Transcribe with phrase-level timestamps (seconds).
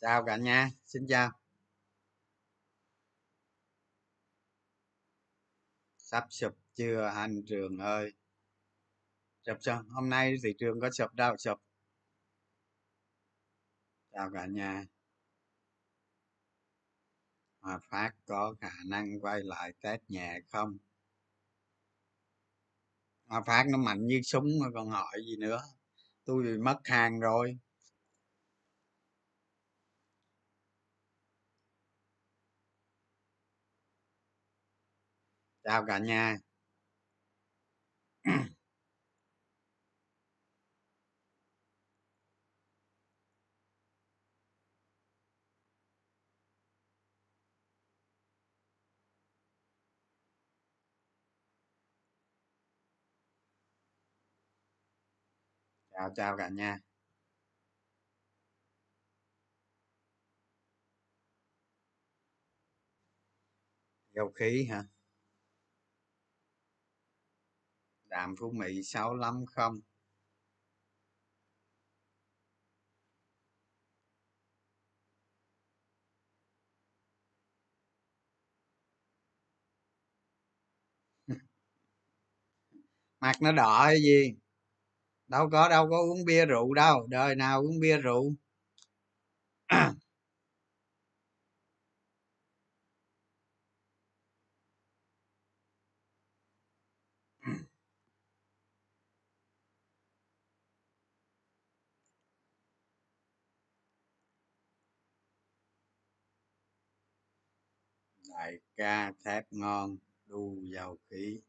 [0.00, 1.30] chào cả nhà, xin chào.
[5.96, 8.12] Sắp sụp chưa anh trường ơi?
[9.46, 9.82] Sụp sao?
[9.88, 11.58] Hôm nay thị trường có sụp đâu, sụp.
[14.12, 14.84] Chào cả nhà.
[17.60, 20.78] Hòa Phát có khả năng quay lại test nhẹ không?
[23.26, 25.62] Hòa Phát nó mạnh như súng mà còn hỏi gì nữa?
[26.24, 27.58] Tôi bị mất hàng rồi.
[35.68, 36.38] Chào cả nhà.
[55.90, 56.78] Chào chào cả nhà.
[64.12, 64.84] Dầu khí hả?
[68.08, 69.74] Đàm phú mỹ sáu lắm không.
[83.20, 84.34] Mặt nó đỏ hay gì?
[85.28, 87.06] Đâu có đâu có uống bia rượu đâu.
[87.10, 88.34] Đời nào uống bia rượu?
[108.28, 111.40] Đại ca thép ngon đu dầu khí.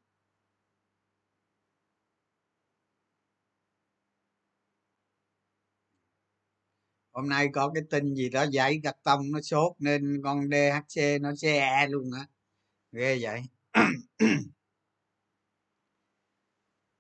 [7.12, 11.22] Hôm nay có cái tin gì đó giấy gạch tông nó sốt nên con dhc
[11.22, 12.26] nó xe luôn á.
[12.92, 13.42] Ghê vậy.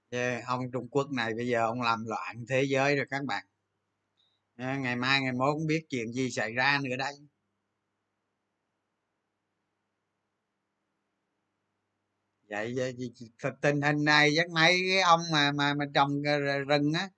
[0.09, 3.45] Yeah, ông trung quốc này bây giờ ông làm loạn thế giới rồi các bạn.
[4.57, 7.13] Ngày mai ngày mốt không biết chuyện gì xảy ra nữa đây
[12.49, 12.97] vậy, vậy
[13.61, 16.21] tình hình này chắc mấy cái ông mà mà mà trồng
[16.67, 17.09] rừng á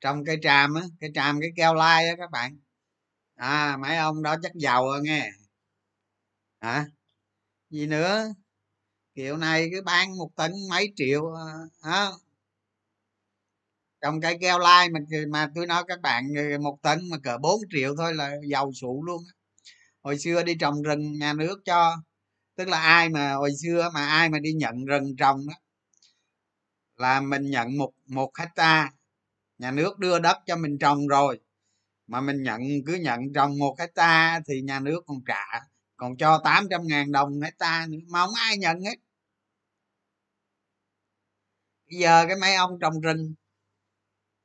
[0.00, 2.58] trồng cây tràm á cây tràm cái keo lai á các bạn.
[3.36, 5.30] À mấy ông đó chắc giàu rồi nghe.
[6.60, 6.86] Hả?
[7.70, 8.26] Gì nữa?
[9.14, 11.44] Kiểu này cứ bán một tấn mấy triệu à,
[11.82, 11.92] hả?
[11.92, 12.10] À,
[14.00, 17.38] trồng cây keo lai mà mà tôi nói các bạn ừ, một tấn mà cỡ
[17.42, 19.22] 4 triệu thôi là giàu sụ luôn
[20.02, 21.96] hồi xưa đi trồng rừng nhà nước cho
[22.56, 25.54] tức là ai mà hồi xưa mà ai mà đi nhận rừng trồng đó
[26.96, 28.90] là mình nhận một một hecta
[29.58, 31.40] nhà nước đưa đất cho mình trồng rồi.
[32.06, 35.44] Mà mình nhận, cứ nhận trồng một hecta thì nhà nước còn trả,
[35.96, 38.96] còn cho 800 ngàn đồng hecta nữa, mà không ai nhận hết.
[41.90, 43.34] Giờ cái mấy ông trồng rừng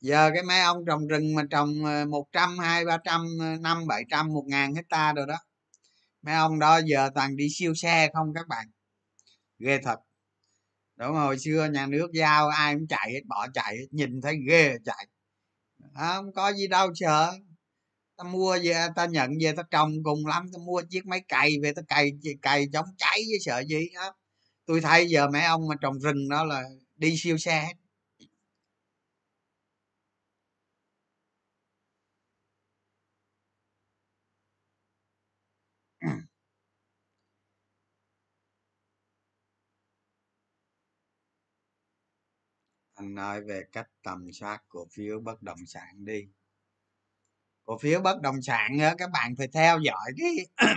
[0.02, 3.46] giờ cái mấy ông trồng rừng mà trồng ờ, một trăm, hai, ba trăm ờ,
[3.62, 5.36] năm, bảy trăm, một ngàn hecta rồi đó
[6.22, 8.68] mấy ông đó giờ toàn đi siêu xe không các bạn.
[9.60, 10.00] Ghê thật.
[10.96, 14.36] Đúng hồi xưa nhà nước giao ai cũng chạy hết bỏ chạy hết nhìn thấy
[14.48, 15.08] ghê chạy.
[15.94, 17.34] À, không có gì đâu sợ
[18.18, 21.56] ta mua về ta nhận về ta trồng cùng lắm ta mua chiếc máy cày
[21.64, 22.12] về ta cày
[22.42, 24.14] cày chống cháy với sợ gì đó
[24.66, 26.64] tôi thấy giờ mấy ông mà trồng rừng đó là
[26.96, 27.74] đi siêu xe hết.
[43.02, 46.28] Anh nói về cách tầm soát cổ phiếu bất động sản đi.
[47.64, 50.36] Cổ phiếu bất động sản á, các bạn phải theo dõi cái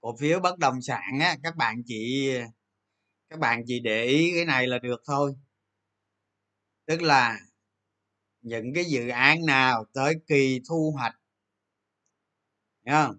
[0.00, 2.30] cổ phiếu bất động sản á, các bạn chỉ
[3.28, 5.34] các bạn chỉ để ý cái này là được thôi.
[6.86, 7.38] Tức là
[8.40, 11.14] những cái dự án nào tới kỳ thu hoạch
[12.86, 13.18] Thấy không?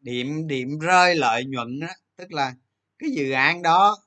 [0.00, 2.54] Điểm điểm rơi lợi nhuận á tức là
[2.98, 4.03] cái dự án đó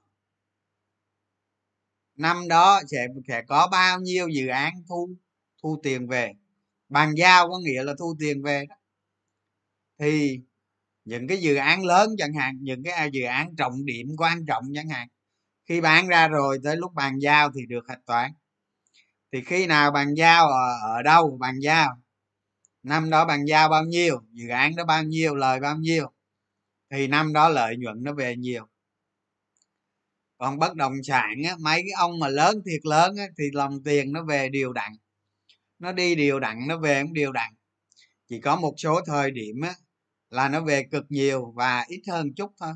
[2.18, 5.10] năm đó sẽ sẽ có bao nhiêu dự án thu
[5.64, 6.34] thu tiền về?
[6.90, 8.76] Bàn giao có nghĩa là thu tiền về đó.
[10.00, 10.42] Thì
[11.06, 14.46] những cái dự án lớn chẳng hạn những cái à, dự án trọng điểm quan
[14.46, 15.08] trọng chẳng hạn
[15.66, 18.32] khi bán ra rồi tới lúc bàn giao thì được hạch toán.
[19.32, 22.02] Thì khi nào bàn giao ở, ở đâu bàn giao?
[22.84, 24.22] Năm đó bàn giao bao nhiêu?
[24.32, 25.36] Dự án đó bao nhiêu?
[25.36, 26.12] Lời bao nhiêu?
[26.92, 28.68] Thì năm đó lợi nhuận nó về nhiều
[30.38, 33.84] còn bất động sản á, mấy cái ông mà lớn thiệt lớn á, thì lòng
[33.84, 34.92] tiền nó về đều đặn.
[35.80, 37.54] Nó đi đều đặn, nó về cũng đều đặn.
[38.30, 39.74] Chỉ có một số thời điểm á,
[40.30, 42.74] là nó về cực nhiều và ít hơn chút thôi.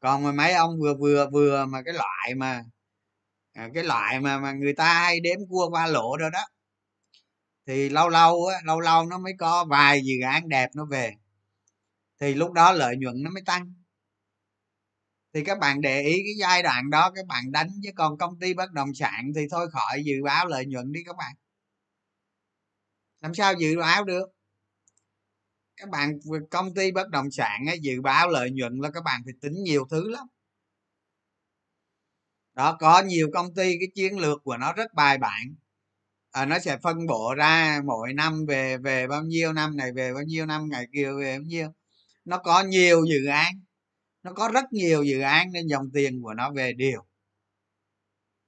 [0.00, 2.64] Còn mà mấy ông vừa vừa vừa mà cái loại mà
[3.52, 6.40] à, cái loại mà mà người ta hay đếm cua qua lộ rồi đó,
[7.66, 11.14] thì lâu lâu á, lâu lâu nó mới có vài dự án đẹp nó về.
[12.20, 13.74] Thì lúc đó lợi nhuận nó mới tăng
[15.36, 18.38] thì các bạn để ý cái giai đoạn đó các bạn đánh chứ còn công
[18.38, 21.34] ty bất động sản thì thôi khỏi dự báo lợi nhuận đi các bạn.
[23.20, 24.28] Làm sao dự báo được?
[25.76, 26.18] Các bạn
[26.50, 29.62] công ty bất động sản ấy, dự báo lợi nhuận là các bạn phải tính
[29.62, 30.26] nhiều thứ lắm.
[32.54, 35.54] Đó có nhiều công ty cái chiến lược của nó rất bài bản.
[36.30, 40.14] À, nó sẽ phân bổ ra mỗi năm về về bao nhiêu năm này về
[40.14, 41.68] bao nhiêu năm ngày kia về bao nhiêu.
[42.24, 43.65] Nó có nhiều dự án
[44.26, 47.06] nó có rất nhiều dự án nên dòng tiền của nó về điều.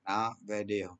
[0.04, 0.96] Đó về điều.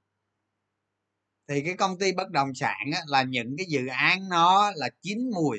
[1.48, 4.88] Thì cái công ty bất động sản á, là những cái dự án nó là
[5.02, 5.58] chín mùi.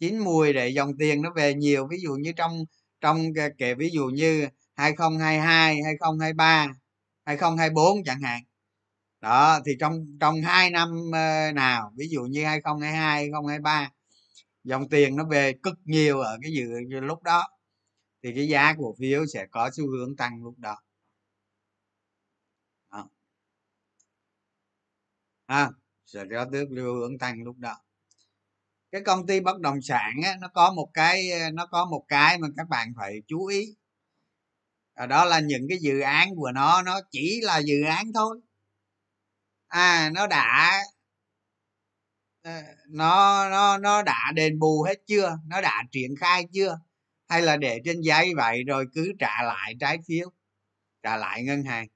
[0.00, 1.86] Chín mùi để dòng tiền nó về nhiều.
[1.86, 2.64] Ví dụ như trong
[3.00, 3.18] trong
[3.58, 6.68] kể ví dụ như 2022 2023
[7.24, 8.42] 2024 chẳng hạn.
[9.20, 13.90] Đó thì trong trong hai năm ờ, nào ví dụ như 2022 2023
[14.64, 17.48] dòng tiền nó về cực nhiều ở cái dự lúc đó
[18.22, 20.76] thì cái giá cổ phiếu sẽ có xu hướng tăng lúc đó,
[22.90, 23.08] đó.
[25.46, 25.70] À,
[26.06, 27.76] sẽ có tước xu hướng tăng lúc đó.
[28.92, 32.04] Cái công ty bất động sản á, nó có một cái ờ, nó có một
[32.08, 33.74] cái mà các bạn phải chú ý.
[34.94, 38.40] À, đó là những cái dự án của nó nó chỉ là dự án thôi.
[39.68, 40.82] À nó đã
[42.42, 45.38] ờ, nó nó nó đã đền bù hết chưa?
[45.46, 46.78] Nó đã triển khai chưa?
[47.32, 50.32] Hay là để trên giấy vậy rồi cứ trả lại trái phiếu
[51.02, 51.86] trả lại ngân hàng.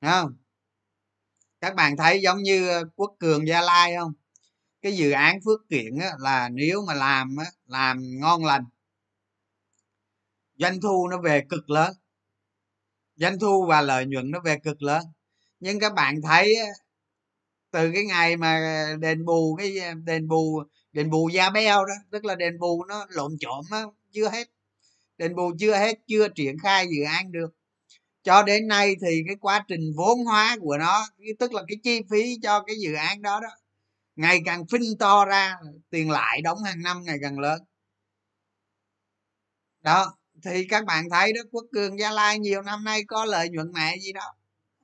[0.00, 0.36] Đúng không?
[1.60, 4.12] Các bạn thấy giống như ờ, quốc cường gia lai không?
[4.82, 8.64] Cái dự án phước kiện á, là nếu mà làm á, làm ngon lành
[10.54, 11.94] doanh thu nó về cực lớn
[13.16, 15.02] doanh thu và lợi nhuận nó về cực lớn.
[15.60, 16.54] Nhưng các bạn thấy
[17.70, 18.60] từ cái ngày mà
[19.00, 20.62] đền bù cái ờ, đền bù
[20.92, 23.82] đền bù da beo đó tức là đền bù nó lộn trộn á
[24.16, 24.48] chưa hết
[25.18, 27.50] đền bù chưa hết chưa triển khai dự án được.
[28.22, 31.06] Cho đến nay thì cái quá trình vốn hóa của nó
[31.38, 33.48] tức là cái chi phí cho cái dự án đó đó
[34.16, 35.56] ngày càng phinh to ra
[35.90, 37.60] tiền lại đóng hàng năm ngày càng lớn.
[39.80, 43.48] Đó thì các bạn thấy đó quốc cường gia lai nhiều năm nay có lợi
[43.48, 44.34] nhuận mẹ gì đó.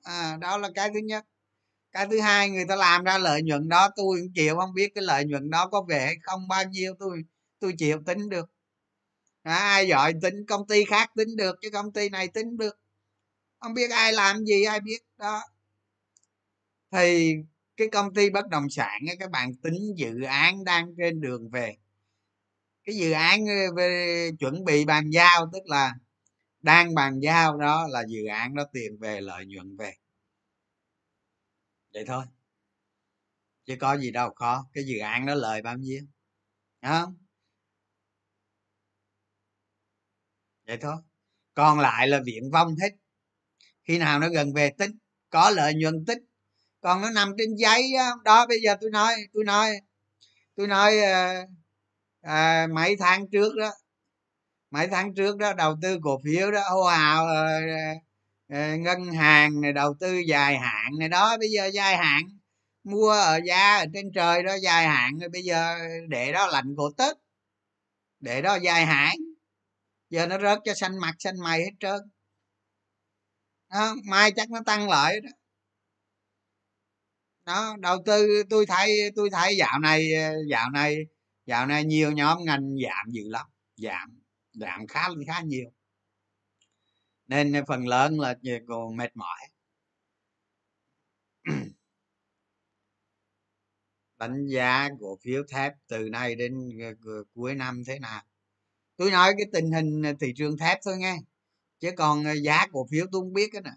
[0.03, 1.25] À, đó là cái thứ nhất.
[1.93, 4.93] Cái thứ hai người ta làm ra lợi nhuận đó tôi cũng chịu không biết
[4.95, 7.23] cái lợi nhuận đó có về hay không bao nhiêu tôi
[7.61, 8.52] tôi chịu tính được
[9.43, 12.79] à, ai giỏi tính công ty khác tính được chứ công ty này tính được.
[13.61, 14.99] Không biết ai làm gì ai biết.
[15.19, 15.43] Đó.
[16.91, 17.35] Thì
[17.77, 21.51] cái công ty bất động sản ấy, các bạn tính dự án đang trên đường
[21.51, 21.77] về.
[22.85, 25.95] Cái dự án ờ, về chuẩn bị bàn giao tức là
[26.61, 29.93] đang bàn giao đó là dự án đó tiền về lợi nhuận về.
[31.95, 32.25] Vậy thôi.
[33.67, 34.67] Chứ có gì đâu khó.
[34.73, 36.03] Cái dự án đó lời bao nhiêu?
[36.83, 37.22] Không
[40.67, 40.97] vậy thôi.
[41.55, 42.91] Còn lại là viện vong hết.
[43.85, 44.99] Khi nào nó gần về tính
[45.31, 46.19] có lợi nhuận tích
[46.81, 47.93] còn nó nằm trên giấy
[48.25, 49.71] đó bây giờ tôi nói tôi nói
[50.57, 51.43] tôi nói à,
[52.23, 53.71] à, mấy tháng trước đó
[54.71, 57.61] mấy tháng trước đó đầu tư cổ phiếu đó hô hào à,
[58.49, 62.23] à, ngân hàng này đầu tư dài hạn này đó bây giờ dài hạn
[62.85, 65.79] mua ở giá ở trên trời đó dài hạn rồi bây giờ
[66.09, 67.17] để đó lạnh cổ tết
[68.21, 69.17] để đó dài hạn
[70.13, 72.01] giờ nó rớt cho xanh mặt xanh mày hết trơn.
[73.71, 75.31] Đó, mai chắc nó tăng lại đó.
[77.47, 80.09] Đó đầu tư tôi thấy tôi thấy dạo này
[80.51, 80.97] dạo này
[81.47, 85.71] dạo này nhiều nhóm ngành giảm dữ lắm giảm giảm khá khá nhiều.
[87.27, 88.35] Nên phần lớn là
[88.69, 89.39] còn mệt mỏi.
[94.19, 96.71] Đánh giá cổ phiếu thép từ nay đến
[97.05, 98.23] ờ, cuối năm thế nào?
[98.97, 101.17] Tôi nói cái tình hình thị trường thép thôi nghe.
[101.81, 103.71] Chứ còn ờ, giá cổ phiếu tôi không biết cái nè.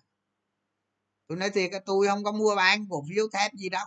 [1.27, 3.85] Tôi nói thiệt tôi không có mua bán cổ phiếu thép gì đâu.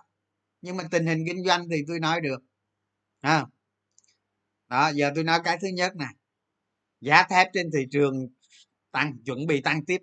[0.61, 2.39] Nhưng mà tình hình kinh doanh thì tôi nói được.
[3.21, 3.47] À.
[4.69, 6.07] đó, giờ tôi nói cái thứ nhất nè.
[7.01, 8.29] Giá thép trên thị trường
[8.91, 9.99] tăng, chuẩn bị tăng tiếp.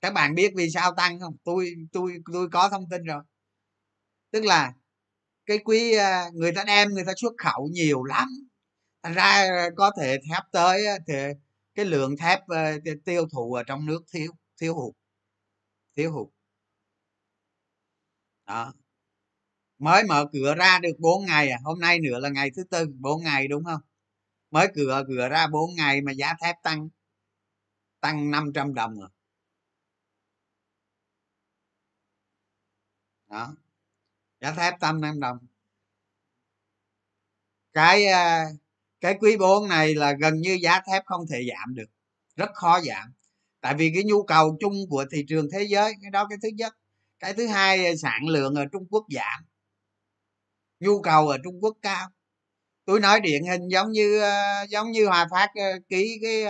[0.00, 1.36] Các bạn biết vì sao tăng không?
[1.44, 3.22] Tôi tôi tôi có thông tin rồi.
[4.30, 4.72] Tức là
[5.46, 8.28] cái quý ờ, người ta đem, người ta xuất khẩu nhiều lắm
[9.08, 11.14] thành ra có thể thép tới thì
[11.74, 14.94] cái lượng thép ờ, tiêu thụ ở trong nước thiếu thiếu hụt
[15.96, 16.28] thiếu hụt.
[18.46, 18.72] Đó.
[19.78, 22.86] Mới mở cửa ra được 4 ngày à hôm nay nữa là ngày thứ tư
[23.00, 23.80] 4 ngày đúng không?
[24.50, 26.88] Mới cửa cửa ra 4 ngày mà giá thép tăng
[28.00, 29.08] tăng 500 đồng rồi
[33.28, 33.54] đó.
[34.40, 35.38] Giá thép tăng 5 đồng.
[37.74, 38.46] Cái à,
[39.00, 41.86] cái quý 4 này là gần như giá thép không thể giảm được,
[42.36, 43.12] rất khó giảm.
[43.60, 46.48] Tại vì cái nhu cầu chung của thị trường thế giới, cái đó cái thứ
[46.48, 46.74] nhất.
[47.20, 49.44] Cái thứ hai à, sản lượng ở trung quốc giảm.
[50.80, 52.08] Nhu cầu ở trung quốc cao.
[52.84, 56.44] Tôi nói điển hình giống như à, giống như hòa phát à, ký cái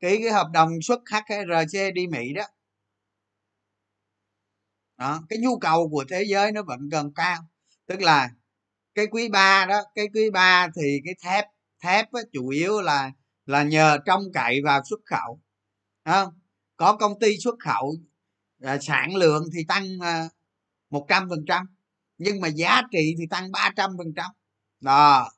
[0.00, 2.44] ký cái hợp đồng xuất hrc đi mỹ đó.
[4.96, 7.38] Đó, cái nhu cầu của thế giới nó vẫn gần cao.
[7.86, 8.30] Tức là
[8.94, 11.44] cái quý ba đó, cái quý ba thì cái thép
[11.80, 13.10] thép á, chủ yếu là
[13.46, 15.40] là nhờ trông cậy vào xuất khẩu.
[16.02, 16.24] À,
[16.76, 17.96] có công ty xuất khẩu
[18.62, 20.28] à, sản lượng thì tăng à,
[20.90, 21.66] một trăm phần trăm
[22.18, 24.30] nhưng mà giá trị thì tăng ba trăm phần trăm.
[24.80, 25.30] Đó.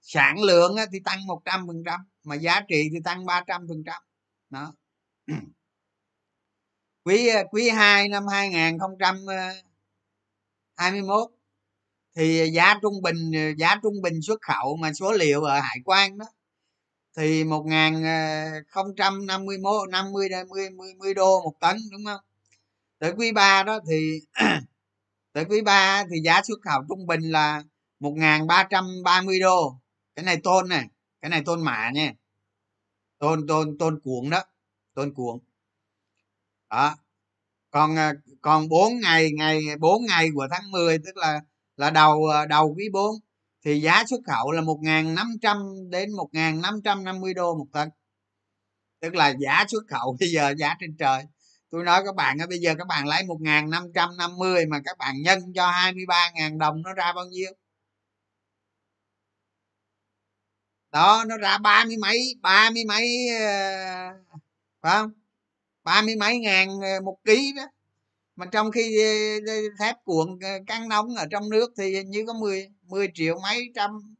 [0.00, 3.66] Sản lượng thì tăng một trăm phần trăm mà giá trị thì tăng ba trăm
[3.68, 4.02] phần trăm.
[4.50, 4.74] Đó.
[7.04, 8.78] Quý à, quý hai năm hai nghìn
[9.28, 9.54] à,
[10.76, 11.30] hai mươi mốt
[12.14, 15.60] thì à, giá trung bình à, giá trung bình xuất khẩu mà số liệu ở
[15.60, 16.26] hải quan đó,
[17.16, 20.28] thì một nghìn à, không trăm năm mươi mốt, năm mươi
[20.98, 22.20] mươi đô một tấn, đúng không?
[22.98, 24.20] Tới quý ba đó thì
[25.32, 27.62] tới quý ba thì giá xuất khẩu trung bình là
[28.00, 29.80] một nghìn ba trăm ba mươi đô.
[30.16, 30.84] Cái này tôn này
[31.22, 32.12] cái này tôn mã nha.
[33.18, 34.42] Tôn tôn tôn cuộn đó,
[34.94, 35.38] tôn cuộn.
[36.70, 36.96] Đó.
[37.70, 37.96] Còn
[38.40, 41.40] còn 4 ngày ngày 4 ngày của tháng 10 tức là
[41.76, 43.14] là đầu ờ, đầu quý 4
[43.64, 47.88] thì giá xuất khẩu là 1.500 đến 1.550 đô một tấn.
[49.00, 51.22] Tức là giá xuất khẩu bây giờ, giá trên trời.
[51.70, 55.70] Tôi nói các bạn bây giờ các bạn lấy 1.550 mà các bạn nhân cho
[55.70, 57.52] 23.000 đồng nó ra bao nhiêu?
[60.92, 64.12] Đó, nó ra ba mươi mấy, ba mươi mấy ờ,
[64.82, 65.10] phải không?
[65.84, 67.62] Ba mươi mấy ngàn ờ, một ký đó
[68.36, 68.98] mà trong khi
[69.46, 73.08] ờ, ờ, thép cuộn ờ, căng nóng ở trong nước thì như có 10 10
[73.14, 74.16] triệu mấy trăm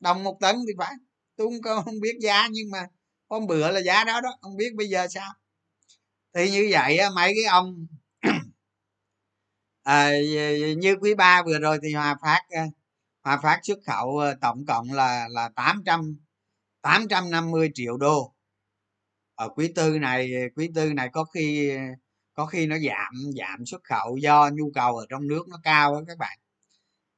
[0.00, 0.94] đồng một tấn thì phải.
[1.36, 2.86] Tôi không, không biết giá nhưng mà
[3.28, 5.32] hôm bữa là giá đó đó không biết bây giờ sao.
[6.34, 7.86] Thì như vậy mấy cái ông
[9.82, 10.10] à,
[10.78, 12.40] như quý ba vừa rồi thì hòa phát
[13.22, 16.16] hòa phát xuất khẩu tổng cộng là là tám trăm
[16.82, 18.34] tám trăm năm mươi triệu đô.
[19.34, 21.72] Ở quý tư này quý tư này có khi
[22.34, 25.94] có khi nó giảm giảm xuất khẩu do nhu cầu ở trong nước nó cao
[25.94, 26.38] đó các bạn.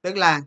[0.02, 0.40] Tức là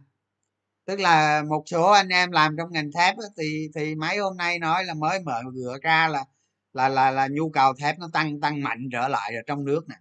[0.85, 4.37] tức là một số anh em làm trong ngành thép đó, thì thì mấy hôm
[4.37, 6.25] nay nói là mới mở cửa ra là
[6.73, 9.89] là là là nhu cầu thép nó tăng tăng mạnh trở lại ở trong nước
[9.89, 9.95] nè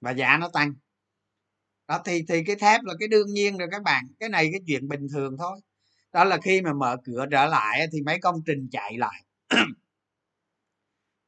[0.00, 0.74] và giá nó tăng.
[1.88, 4.60] Đó thì thì cái thép là cái đương nhiên rồi các bạn cái này cái
[4.66, 5.60] chuyện bình thường thôi.
[6.12, 9.24] Đó là khi mà mở cửa trở lại thì mấy công trình chạy lại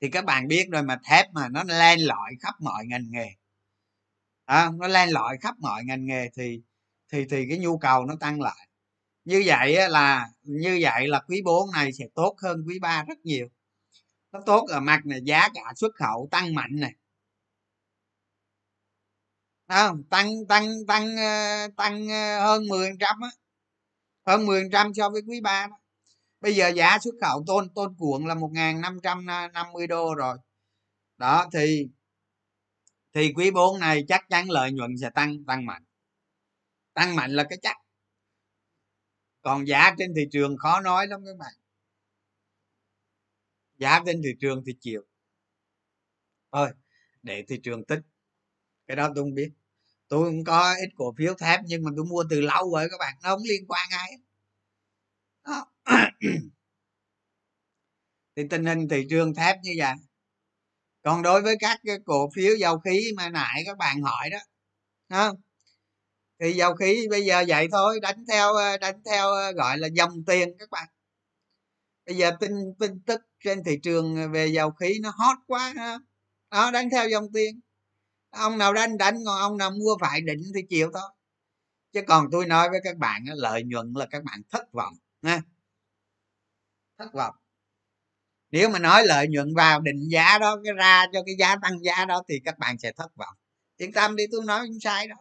[0.00, 3.28] thì các bạn biết rồi mà thép mà nó len lỏi khắp mọi ngành nghề.
[4.44, 6.62] À, nó len lỏi khắp mọi ngành nghề thì
[7.12, 8.68] thì thì cái nhu cầu nó tăng lại.
[9.24, 13.18] Như vậy là như vậy là quý 4 này sẽ tốt hơn quý 3 rất
[13.24, 13.48] nhiều.
[14.32, 16.94] Nó tốt ở mặt này giá cả xuất khẩu tăng mạnh này.
[19.66, 23.28] À, tăng tăng tăng ờ, tăng ờ, hơn 10 trăm á.
[24.26, 25.76] Hơn 10 trăm so với quý 3 đó
[26.40, 30.38] bây giờ giá xuất khẩu tôn tôn cuộn là 1.550 đô rồi.
[31.16, 31.88] Đó, thì
[33.14, 35.84] thì quý 4 này chắc chắn lợi nhuận sẽ tăng tăng mạnh.
[36.94, 37.76] Tăng mạnh là cái chắc.
[39.42, 41.52] Còn giá trên thị trường khó nói lắm các bạn.
[43.78, 45.02] Giá trên thị trường thì chịu.
[46.52, 46.70] Thôi,
[47.22, 48.00] để thị trường tích
[48.86, 49.50] cái đó tôi không biết.
[50.08, 52.96] Tôi cũng có ít cổ phiếu thép nhưng mà tôi mua từ lâu rồi các
[53.00, 54.18] bạn, nó không liên quan ai hết.
[58.36, 59.94] thì tình hình thị trường thép như vậy.
[61.02, 64.38] Còn đối với các cái cổ phiếu dầu khí mà nãy các bạn hỏi đó
[65.08, 65.36] không
[66.40, 69.88] thì dầu khí bây giờ vậy thôi, đánh theo ờ, đánh theo ờ, gọi là
[69.88, 70.88] dòng tiền các bạn.
[72.06, 75.74] Bây giờ tin tin tức trên thị trường về dầu khí nó hot quá
[76.50, 77.60] đó, đánh theo dòng tiền.
[78.30, 81.10] Ông nào đánh đánh, còn ông nào mua phải định thì chịu thôi.
[81.92, 84.94] Chứ còn tôi nói với các bạn lợi nhuận là các bạn thất vọng
[85.26, 85.42] ha.
[86.98, 87.34] Thất vọng.
[88.50, 91.82] Nếu mà nói lợi nhuận vào định giá đó cái ra cho cái giá tăng
[91.82, 93.34] giá đó thì các bạn sẽ thất vọng.
[93.76, 95.18] Yên tâm đi tôi nói không sai đâu.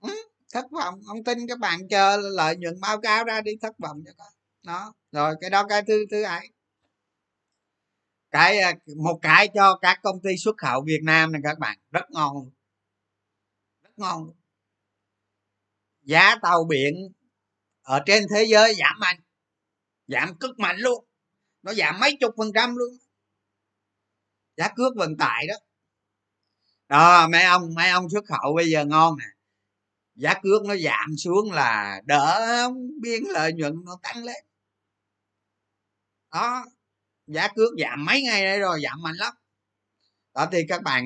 [0.00, 1.00] Ừ, thất vọng.
[1.06, 4.32] Ông tin các bạn chờ lợi nhuận báo cáo ra đi thất vọng cho con.
[4.62, 6.50] Đó rồi cái đó cái thứ thứ ấy.
[8.30, 11.78] Cái à, một cái cho các công ty xuất khẩu Việt Nam này các bạn
[11.90, 12.50] rất ngon
[13.82, 14.30] rất ngon
[16.02, 16.94] giá tàu biển
[17.86, 19.16] ở trên thế giới giảm mạnh,
[20.06, 21.04] giảm cực mạnh luôn.
[21.62, 22.88] Nó giảm mấy chục phần trăm luôn.
[24.56, 25.54] Giá cước vận tải đó.
[26.88, 29.24] Đó, mấy ông mấy ông xuất khẩu bây giờ ngon nè.
[30.14, 34.44] Giá cước nó giảm xuống là đỡ không biên lợi nhuận nó tăng lên.
[36.32, 36.64] Đó,
[37.26, 39.34] giá cước giảm mấy ngày đây rồi, giảm mạnh lắm.
[40.34, 41.04] Đó, thì các bạn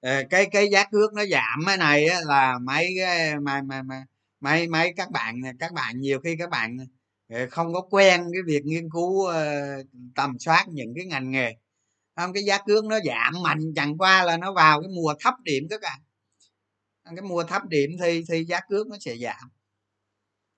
[0.00, 4.04] ờ, cái cái giá cước nó giảm cái này là mấy cái, mà mà mà
[4.40, 6.76] mấy mấy các bạn các bạn nhiều khi các bạn
[7.28, 9.46] ờ, không có quen cái việc nghiên cứu ờ,
[10.14, 11.54] tầm soát những cái ngành nghề.
[12.16, 15.34] Không cái giá cước nó giảm mạnh chẳng qua là nó vào cái mùa thấp
[15.42, 16.00] điểm các bạn.
[17.04, 19.50] Cái mùa thấp điểm thì thì giá cước nó sẽ giảm.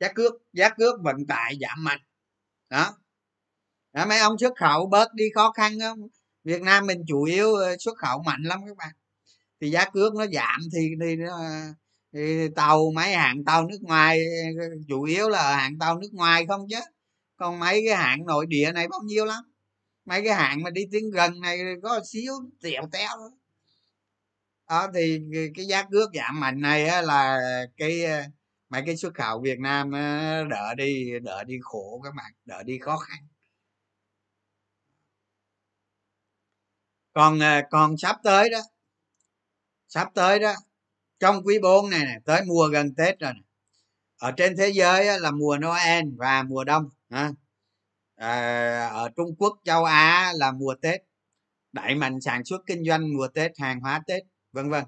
[0.00, 2.00] Giá cước giá cước vận tải giảm mạnh.
[2.70, 2.96] Đó.
[3.92, 5.98] Đó, mấy ông xuất khẩu bớt đi khó khăn không?
[6.44, 8.92] Việt nam mình chủ yếu ờ, xuất khẩu mạnh lắm các bạn.
[9.60, 11.16] Thì giá cước nó giảm thì thì,
[12.12, 14.20] thì tàu mấy hàng tàu nước ngoài
[14.60, 16.80] ờ, chủ yếu là hàng tàu nước ngoài không chứ.
[17.36, 19.44] Còn mấy cái hãng nội địa này bao nhiêu lắm.
[20.04, 23.08] Mấy cái hãng mà đi tiếng gần này có xíu tẹo téo
[24.70, 25.20] đó thì
[25.54, 27.38] cái giá cước giảm mạnh này á, là
[27.76, 28.22] cái ờ,
[28.68, 32.62] mấy cái xuất khẩu việt nam ờ, đỡ đi đỡ đi khổ các bạn đỡ
[32.62, 33.18] đi khó khăn.
[37.12, 37.38] Còn
[37.70, 38.58] còn sắp tới đó
[39.88, 40.54] sắp tới đó
[41.20, 43.42] trong quý 4 này, này tới mùa gần tết rồi này.
[44.18, 46.88] ở trên thế giới là mùa noel và mùa đông
[48.16, 51.00] à, ở trung quốc châu á là mùa tết.
[51.72, 54.22] Đẩy mạnh sản xuất kinh doanh mùa tết hàng hóa tết
[54.52, 54.84] vân vân.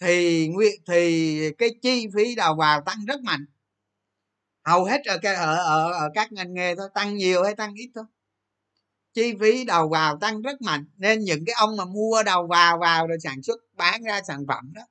[0.00, 0.48] Thì
[0.86, 3.44] thì cái chi phí đầu vào tăng rất mạnh.
[4.64, 7.74] Hầu hết ở cái ở, ở, ở các ngành nghề thôi tăng nhiều hay tăng
[7.74, 8.04] ít thôi
[9.14, 12.78] chi phí đầu vào tăng rất mạnh, nên những cái ông mà mua đầu vào
[12.78, 14.82] vào rồi sản xuất, bán ra sản phẩm đó,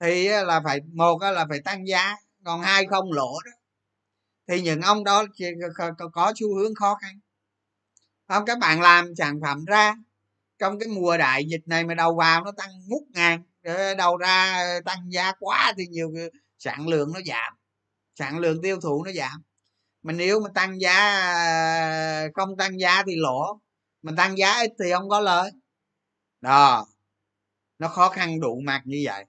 [0.00, 3.50] thì là phải, một là phải tăng giá, còn hai không lỗ đó,
[4.48, 5.24] thì những ông đó
[6.12, 7.20] có xu hướng khó khăn.
[8.28, 9.94] Không, các bạn làm sản phẩm ra,
[10.58, 14.16] trong cái mùa đại dịch này mà đầu vào nó tăng ngút ngàn ờ, đầu
[14.16, 16.12] ra tăng giá quá thì nhiều
[16.58, 17.54] sản lượng nó giảm,
[18.14, 19.42] sản lượng tiêu thụ nó giảm
[20.04, 23.60] mà nếu mà tăng giá à, không tăng giá thì lỗ.
[24.02, 25.50] Mà tăng giá ít thì không có lợi.
[26.40, 26.86] Đó.
[27.78, 29.24] Nó khó khăn đủ mặt như vậy.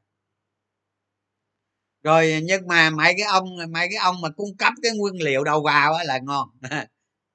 [2.04, 5.44] Rồi nhưng mà mấy cái ông mấy cái ông mà cung cấp cái nguyên liệu
[5.44, 6.50] đầu vào á là ngon.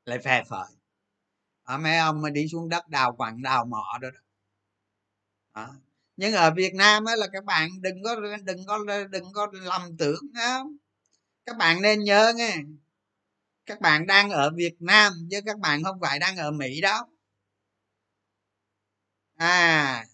[0.04, 0.66] Lại phè phởi
[1.70, 4.08] ở mấy ông mà đi xuống đất đào quặng đào mỏ đó,
[5.54, 5.68] đó.
[6.16, 8.78] nhưng ở việt nam á là các bạn đừng có đừng có
[9.10, 10.76] đừng có lầm tưởng không?
[11.46, 12.56] Các bạn nên nhớ nghe
[13.70, 17.06] các bạn đang ở việt nam chứ các bạn không phải đang ở mỹ đó.
[19.38, 20.04] À.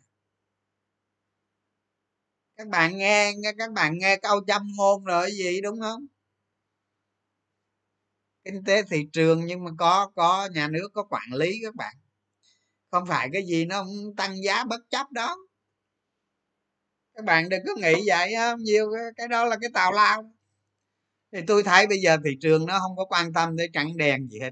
[2.57, 6.07] Các bạn nghe các bạn nghe câu châm ngôn rồi gì, đúng không?
[8.45, 11.97] Kinh tế thị trường nhưng mà có có nhà nước có quản lý các bạn.
[12.91, 15.37] Không phải cái gì nó không tăng giá bất chấp đó.
[17.15, 18.61] Các bạn đừng có nghĩ vậy, không?
[18.63, 20.36] Nhiều cái đó là cái tào lao
[21.33, 24.29] thì tôi thấy bây giờ thị trường nó không có quan tâm tới trắng đen
[24.29, 24.51] gì hết.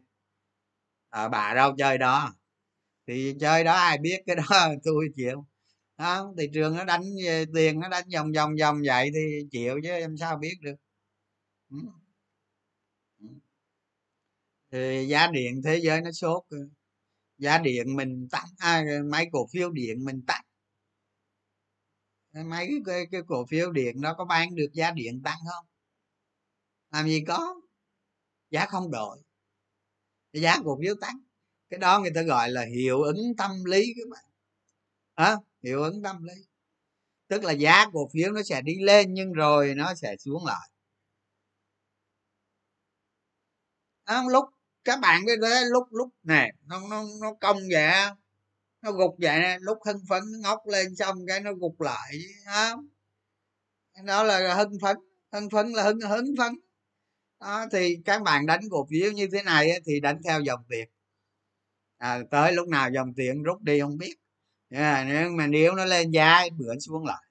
[1.11, 2.35] À, bà đâu chơi đó.
[3.07, 4.45] Thì chơi đó ai biết cái đó
[4.85, 5.47] tôi chịu.
[5.99, 9.81] Đó, thị trường nó đánh ờ, tiền nó đánh vòng vòng vòng vậy thì chịu
[9.85, 10.77] chứ em sao biết được.
[11.71, 11.77] Ừ.
[13.19, 13.27] Ừ.
[14.73, 16.43] Thì giá điện thế giới nó sốt
[17.39, 20.45] giá điện mình tăng à, mấy cổ phiếu điện mình tăng
[22.51, 25.67] mấy cái, cái cổ phiếu điện nó có bán được giá điện tăng không?
[26.95, 27.55] Làm gì có
[28.51, 29.23] giá không đổi.
[30.33, 31.19] Giá cổ phiếu tăng
[31.71, 34.25] cái đó người ta gọi là hiệu ứng tâm lý các bạn.
[35.15, 36.35] À, hiệu ứng tâm lý.
[37.29, 40.71] Tức là giá cổ phiếu nó sẽ đi lên nhưng rồi nó sẽ xuống lại.
[44.05, 44.45] À, lúc
[44.85, 47.93] các bạn cái đấy lúc lúc nè nó nó nó cong vậy
[48.83, 52.19] nó gục vậy nè lúc hưng phấn nó ngóc lên xong cái nó gục lại
[52.47, 52.87] không
[54.05, 54.97] đó là hưng phấn.
[55.33, 56.64] Hưng phấn là hưng hứng phấn
[57.45, 60.89] đó, thì các bạn đánh cổ phiếu như thế này thì đánh theo dòng tiền.
[61.99, 64.15] À, tới lúc nào dòng tiền rút đi không biết.
[64.71, 67.23] Yeah, nhưng mà nếu nó lên giá bữa xuống lại.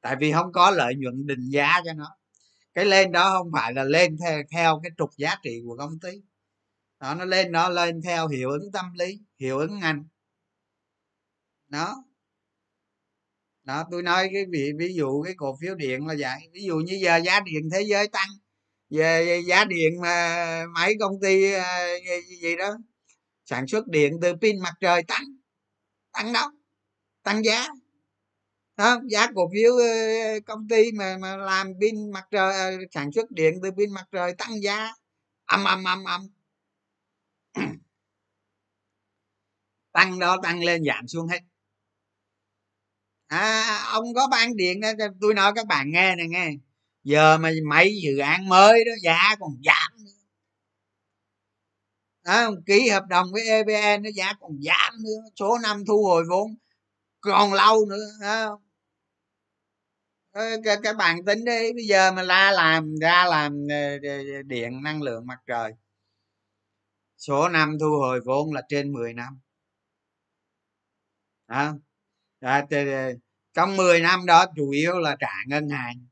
[0.00, 2.16] Tại vì không có lợi nhuận định giá cho nó.
[2.74, 6.00] Cái lên đó không phải là lên theo theo cái trục giá trị của công
[6.00, 6.10] ty.
[7.00, 10.04] Đó nó lên nó lên theo hiệu ứng tâm lý hiệu ứng ngành.
[11.68, 12.04] Đó.
[13.62, 16.48] Đó tôi nói cái ví, ví dụ cái cổ phiếu điện là vậy.
[16.52, 18.28] Ví dụ như giờ giá điện thế giới tăng
[18.90, 21.64] về giá điện mà mấy công ty ờ,
[22.42, 22.76] gì đó.
[23.44, 25.24] Sản xuất điện từ pin mặt trời tăng
[26.12, 26.50] tăng đâu
[27.22, 27.68] tăng giá.
[28.76, 29.86] Đó, giá cổ phiếu ờ,
[30.46, 34.04] công ty mà mà làm pin mặt trời ờ, sản xuất điện từ pin mặt
[34.12, 34.92] trời tăng giá.
[35.46, 36.28] Âm âm âm âm.
[39.92, 41.40] Tăng đó tăng lên giảm xuống hết.
[43.28, 44.88] À, ông có bán điện đó
[45.20, 46.50] tôi nói các bạn nghe này nghe
[47.06, 50.10] giờ mà mấy dự án mới đó giá còn giảm nữa.
[52.22, 56.24] À, ký hợp đồng với evn nó giá còn giảm nữa số năm thu hồi
[56.30, 56.54] vốn
[57.20, 58.48] còn lâu nữa à,
[60.82, 64.82] các, bạn tính đi bây giờ mà la làm ra làm ờ, ờ, ờ, điện
[64.82, 65.72] năng lượng mặt trời.
[67.18, 69.40] Số năm thu hồi vốn là trên 10 năm.
[71.48, 71.74] Đó.
[72.40, 72.66] à,
[73.54, 76.06] trong 10 năm đó chủ yếu là trả ngân hàng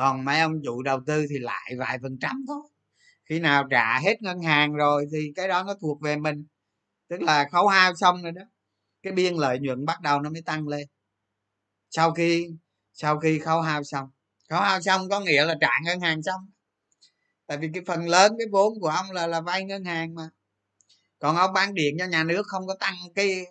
[0.00, 2.62] còn mấy ông chủ đầu tư thì lại vài phần trăm thôi.
[3.24, 6.46] Khi nào trả hết ngân hàng rồi thì cái đó nó thuộc về mình.
[7.08, 8.42] Tức là khấu hao xong rồi đó,
[9.02, 10.88] cái biên lợi nhuận bắt đầu nó mới tăng lên.
[11.90, 12.48] Sau khi
[12.92, 14.08] sau khi khấu hao xong.
[14.48, 16.50] Khấu hao xong có nghĩa là trả ngân hàng xong.
[17.46, 20.28] Tại vì cái phần lớn cái vốn của ông là là vay ngân hàng mà.
[21.18, 23.46] Còn ông bán điện cho nhà nước không có tăng cái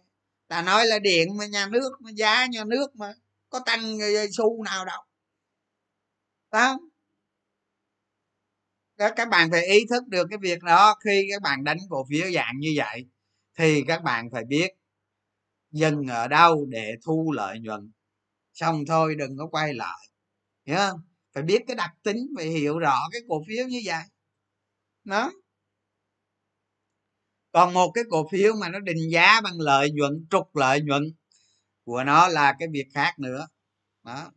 [0.48, 3.14] ta nói là điện mà nhà nước mà giá nhà nước mà
[3.50, 3.98] có tăng
[4.32, 5.02] xu nào đâu
[6.52, 6.80] đó
[8.98, 12.06] đó, các bạn phải ý thức được cái việc đó, khi các bạn đánh cổ
[12.10, 13.06] phiếu dạng như vậy,
[13.58, 14.68] thì các bạn phải biết
[15.72, 17.92] dừng ở đâu để thu lợi nhuận.
[18.54, 20.00] Xong thôi, đừng có quay lại,
[20.66, 21.00] hiểu không?
[21.34, 24.04] Phải biết cái đặc tính, phải hiểu rõ cái cổ phiếu như vậy.
[25.04, 25.32] Nó
[27.52, 31.04] còn một cái cổ phiếu mà nó định giá bằng lợi nhuận, trục lợi nhuận
[31.86, 33.48] của nó là cái việc khác nữa.
[34.04, 34.32] Đó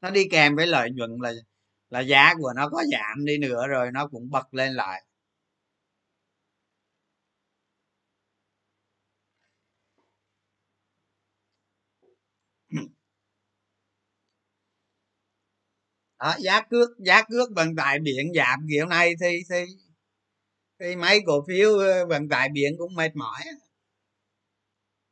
[0.00, 1.32] nó đi kèm với lợi nhuận là
[1.90, 5.02] là giá của nó có giảm đi nữa rồi nó cũng bật lên lại.
[16.18, 19.64] Đó, giá cước giá cước vận tải biển giảm kiểu này thì thì
[20.80, 23.40] thì mấy cổ phiếu ờ, vận tải biển cũng mệt mỏi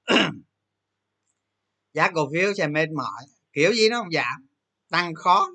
[1.94, 3.22] giá cổ phiếu sẽ mệt mỏi
[3.52, 4.47] kiểu gì nó không giảm
[4.90, 5.48] tăng khó.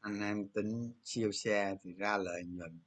[0.00, 2.80] Anh em tính siêu xe thì ra lợi nhuận.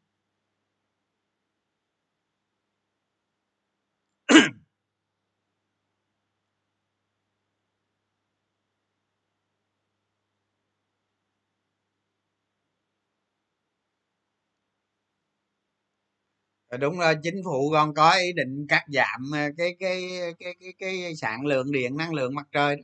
[16.79, 20.01] Đúng rồi chính phủ còn có ý định cắt giảm ờ, cái cái
[20.39, 22.83] cái cái cái sản lượng điện năng lượng mặt trời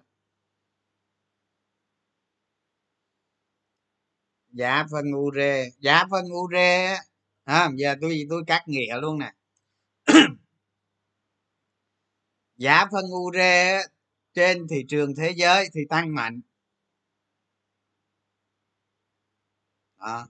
[4.52, 6.98] giá phân ure giá phân ure
[7.44, 9.34] à, giờ tôi tôi cắt nghĩa luôn nè.
[12.58, 13.82] Giá phân ure
[14.34, 16.42] trên thị trường thế giới thì tăng mạnh.
[20.00, 20.28] Đó.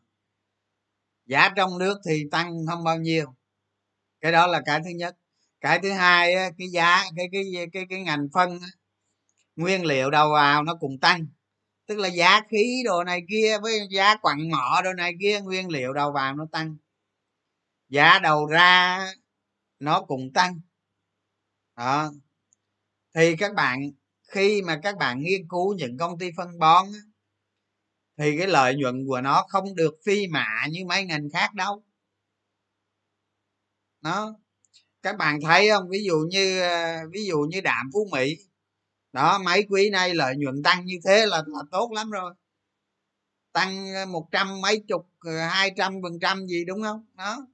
[1.25, 3.33] giá trong nước thì tăng không bao nhiêu
[4.23, 5.15] cái đó là cái thứ nhất.
[5.61, 8.59] Cái thứ hai cái giá, cái cái cái cái ngành phân
[9.55, 11.27] nguyên liệu đầu vào nó cũng tăng.
[11.87, 15.69] Tức là giá khí đồ này kia với giá quặng mỏ đồ này kia, nguyên
[15.69, 16.77] liệu đầu vào nó tăng.
[17.89, 19.05] Giá đầu ra
[19.79, 20.59] nó cũng tăng.
[21.77, 22.11] Đó.
[23.15, 23.91] Thì các bạn,
[24.27, 26.87] khi mà các bạn nghiên cứu những công ty phân bón
[28.17, 31.83] thì cái lợi nhuận của nó không được phi mạ như mấy ngành khác đâu
[34.03, 34.35] nó
[35.03, 35.89] các bạn thấy không?
[35.89, 38.37] Ví dụ như ờ, ví dụ như đạm phú mỹ.
[39.13, 42.33] Đó mấy quý nay lợi nhuận tăng như thế là, là tốt lắm rồi.
[43.53, 47.05] Tăng ờ, một trăm mấy chục ờ, hai trăm phần trăm gì đúng không?
[47.17, 47.47] Đó.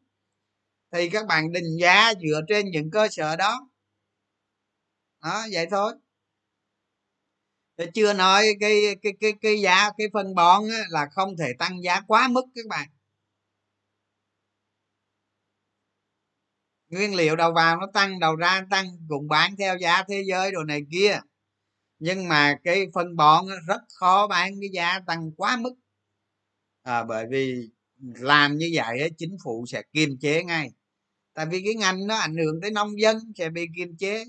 [0.91, 3.69] Thì các bạn định giá dựa trên những cơ sở đó.
[5.23, 5.93] Đó vậy thôi.
[7.77, 11.53] Thì chưa nói cái cái cái cái giá cái phân bón á, là không thể
[11.59, 12.89] tăng giá quá mức các bạn.
[16.89, 20.51] Nguyên liệu đầu vào nó tăng đầu ra tăng cùng bán theo giá thế giới
[20.51, 21.19] đồ này kia.
[21.99, 25.73] Nhưng mà cái phân bón rất khó bán cái giá tăng quá mức.
[26.83, 27.69] À, bởi vì
[28.15, 30.71] làm như vậy chính phủ sẽ kiềm chế ngay.
[31.33, 34.25] Tại vì cái ngành nó ảnh hưởng tới nông dân sẽ bị kiềm chế.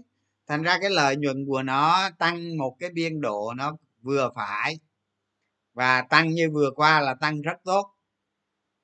[0.47, 4.79] Thành ra cái lợi nhuận của nó tăng một cái biên độ nó vừa phải.
[5.75, 7.95] Và tăng như vừa qua là tăng rất tốt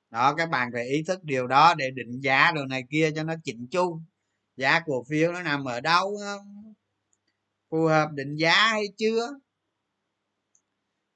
[0.09, 3.23] đó, các bạn phải ý thức điều đó để định giá đồ này kia cho
[3.23, 4.01] nó chỉnh chu.
[4.57, 6.17] Giá cổ phiếu nó nằm ở đâu
[7.69, 9.29] phù hợp định giá hay chưa?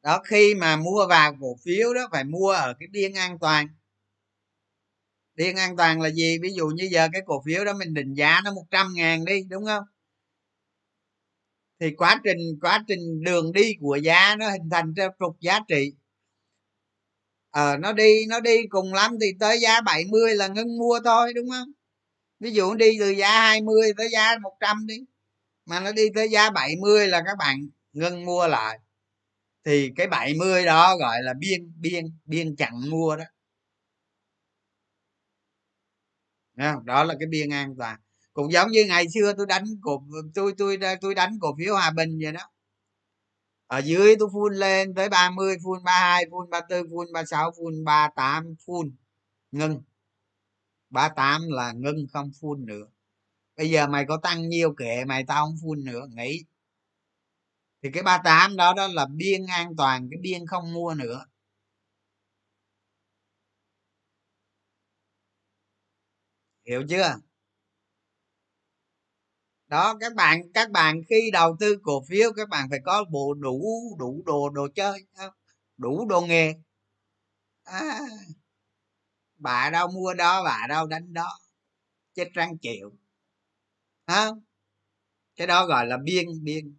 [0.03, 3.67] Đó, khi mà mua vào cổ phiếu đó, phải mua ở cái biên an toàn.
[5.35, 6.37] Biên an toàn là gì?
[6.41, 9.43] Ví dụ như giờ cái cổ phiếu đó mình định giá nó 100 ngàn đi,
[9.49, 9.83] đúng không?
[11.79, 15.59] Thì quá trình quá trình đường đi của giá nó hình thành ra trục giá
[15.67, 15.93] trị
[17.51, 21.33] ờ nó đi nó đi cùng lắm thì tới giá 70 là ngưng mua thôi,
[21.33, 21.67] đúng không?
[22.39, 24.95] Ví dụ đi từ giá 20 tới giá 100 đi,
[25.65, 27.57] mà nó đi tới giá 70 là các bạn
[27.93, 28.79] ngưng mua lại.
[29.65, 33.25] Thì cái 70 đó gọi là biên biên biên chặn mua đó.
[36.85, 37.99] Đó là cái biên an toàn.
[38.33, 40.03] Cũng giống như ngày xưa tôi đánh cổ,
[40.35, 42.50] tôi tôi tôi đánh cổ phiếu hòa bình vậy đó
[43.71, 48.55] ở dưới tôi phun lên tới 30 phun 32 phun 34 phun 36 phun 38
[48.65, 48.95] phun.
[49.51, 49.81] Ngưng.
[50.89, 52.85] 38 là ngưng, không phun nữa.
[53.57, 56.43] Bây giờ mày có tăng nhiều kệ, mày tao không phun nữa, nghỉ.
[57.83, 61.25] Thì cái 38 đó đó là biên an toàn, cái biên không mua nữa.
[66.65, 67.15] Hiểu chưa?
[69.71, 73.33] Đó các bạn các bạn khi đầu tư cổ phiếu các bạn phải có bộ
[73.33, 73.61] đủ
[73.99, 75.05] đủ đồ đồ chơi
[75.77, 76.53] đủ đồ nghề.
[77.63, 77.99] À,
[79.37, 81.39] bà đâu mua đó bà đâu đánh đó.
[82.13, 82.91] Chết răng chịu.
[84.07, 84.29] Hả
[85.35, 86.77] cái đó gọi là biên biên.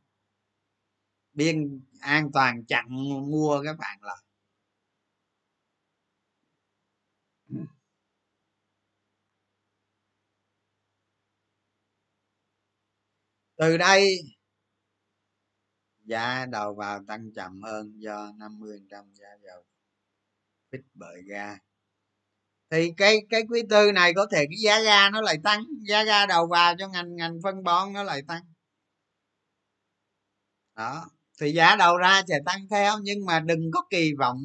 [1.32, 2.86] Biên an toàn chặn
[3.30, 4.22] mua các bạn lại.
[13.62, 14.18] Từ đây,
[16.04, 19.64] giá đầu vào tăng chậm hơn do 50% giá dầu
[20.72, 21.56] phích bởi ga.
[22.70, 26.04] Thì cái cái quý tư này có thể cái giá ga nó lại tăng, giá
[26.04, 28.42] ga đầu vào cho ngành ngành phân bón nó lại tăng.
[30.76, 34.42] Đó, thì giá đầu ra sẽ tăng theo, nhưng mà đừng có kỳ vọng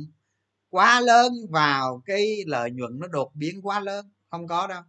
[0.69, 4.83] quá lớn vào cái lợi nhuận nó đột biến quá lớn, không có đâu.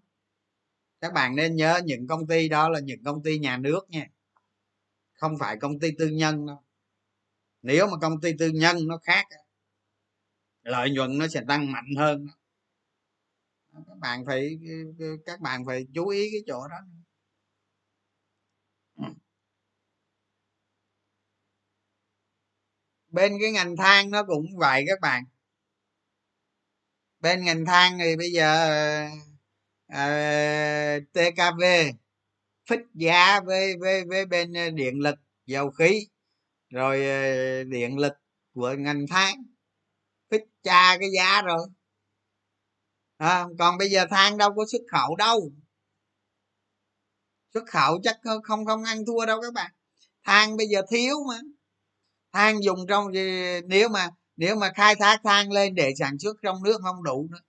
[1.00, 4.06] Các bạn nên nhớ những công ty đó là những công ty nhà nước nha
[5.18, 6.62] không phải công ty tư nhân đâu.
[7.62, 9.26] Nếu mà công ty tư nhân nó khác
[10.62, 12.26] lợi nhuận nó sẽ tăng mạnh hơn.
[13.72, 14.58] Các bạn phải
[15.26, 16.76] các bạn phải chú ý cái chỗ đó.
[23.08, 25.24] Bên cái ngành than nó cũng vậy các bạn.
[27.20, 28.68] Bên ngành than thì bây giờ
[29.88, 31.62] ờ, ờ, uh, tkv
[32.68, 35.14] phích giá với với với bên ờ, điện lực
[35.46, 36.08] dầu khí
[36.70, 38.12] rồi ờ, điện lực
[38.54, 39.34] của ngành than.
[40.30, 41.68] Phích cha cái giá rồi.
[43.16, 45.52] À, còn bây giờ than đâu có xuất khẩu đâu.
[47.54, 49.70] Xuất khẩu chắc không không ăn thua đâu các bạn.
[50.24, 51.38] Than bây giờ thiếu mà.
[52.32, 53.12] Than dùng trong
[53.66, 57.28] nếu mà nếu mà khai thác than lên để sản xuất trong nước không đủ
[57.30, 57.40] nữa.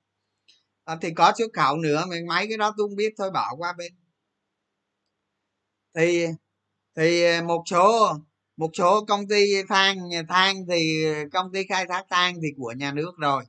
[0.85, 3.73] À, thì có xuất khẩu nữa mấy cái đó tôi không biết thôi bỏ qua
[3.77, 3.93] bên
[5.99, 6.25] thì
[6.95, 8.13] thì ờ, một số
[8.57, 12.73] một số công ty than nhà than thì công ty khai thác than thì của
[12.77, 13.43] nhà nước rồi.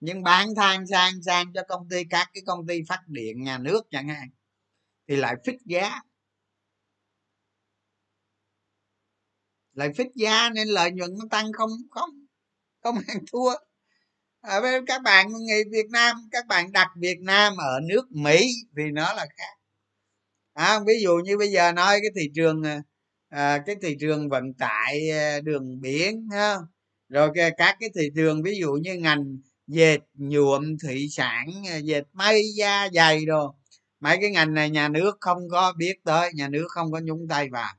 [0.00, 3.58] Nhưng bán than sang sang cho công ty các cái công ty phát điện nhà
[3.58, 4.28] nước chẳng hạn
[5.08, 6.00] thì lại phích giá.
[9.72, 12.10] Lại phích giá nên lợi nhuận nó tăng không không
[12.82, 13.50] không ăn thua.
[14.40, 18.48] Ở à, các bạn người Việt Nam các bạn đặt Việt Nam ở nước Mỹ
[18.76, 19.65] thì nó là khác
[20.56, 22.82] à, ví dụ như bây giờ nói cái thị trường à,
[23.28, 26.56] à cái thị trường vận tải à, đường biển ha
[27.08, 32.02] rồi các cái thị trường ví dụ như ngành dệt nhuộm thủy sản à, dệt
[32.12, 33.54] may da dày đồ
[34.00, 37.28] mấy cái ngành này nhà nước không có biết tới nhà nước không có nhúng
[37.28, 37.74] tay vào.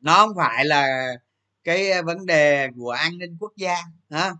[0.00, 1.08] Nó không phải là
[1.64, 3.74] cái vấn đề của an ninh quốc gia
[4.10, 4.32] hả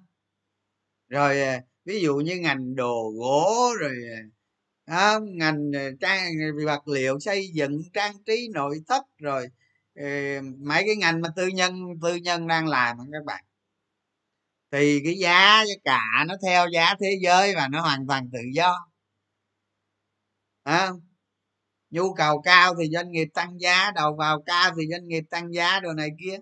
[1.08, 1.36] rồi
[1.84, 3.92] ví dụ như ngành đồ gỗ rồi
[4.88, 9.48] à, ngành ờ, trang ờ, vật liệu xây dựng trang trí nội thất rồi
[9.94, 10.04] ờ,
[10.58, 13.44] mấy cái ngành mà tư nhân tư nhân đang làm các bạn.
[14.72, 18.88] Thì cái giá cả nó theo giá thế giới và nó hoàn toàn tự do.
[20.62, 20.90] À,
[21.90, 25.52] nhu cầu cao thì doanh nghiệp tăng giá đầu vào cao thì doanh nghiệp tăng
[25.54, 26.38] giá đồ này kia.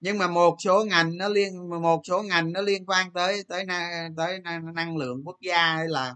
[0.00, 3.66] Nhưng mà một số ngành nó liên một số ngành nó liên quan tới tới
[4.16, 4.38] tới
[4.74, 6.14] năng lượng quốc gia hay là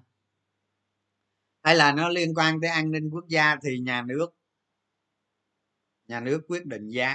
[1.67, 4.27] hay là nó liên quan tới an ninh quốc gia thì nhà nước
[6.09, 7.15] nhà nước quyết định giá.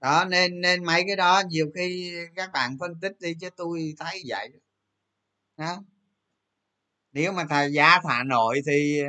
[0.00, 3.94] Đó nên nên mấy cái đó nhiều khi các bạn phân tích đi chứ tôi
[3.98, 4.48] thấy vậy.
[5.56, 5.82] Đó.
[7.12, 9.00] Nếu mà thà giá thả nội thì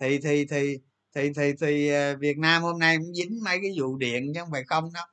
[0.00, 0.78] thì thì thì
[1.14, 4.40] thì thì thì ờ, Việt Nam hôm nay cũng dính mấy cái vụ điện chứ
[4.40, 5.04] không phải không đâu.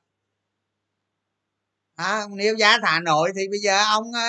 [1.96, 4.20] À, nếu giá thả nội thì bây giờ ông ờ,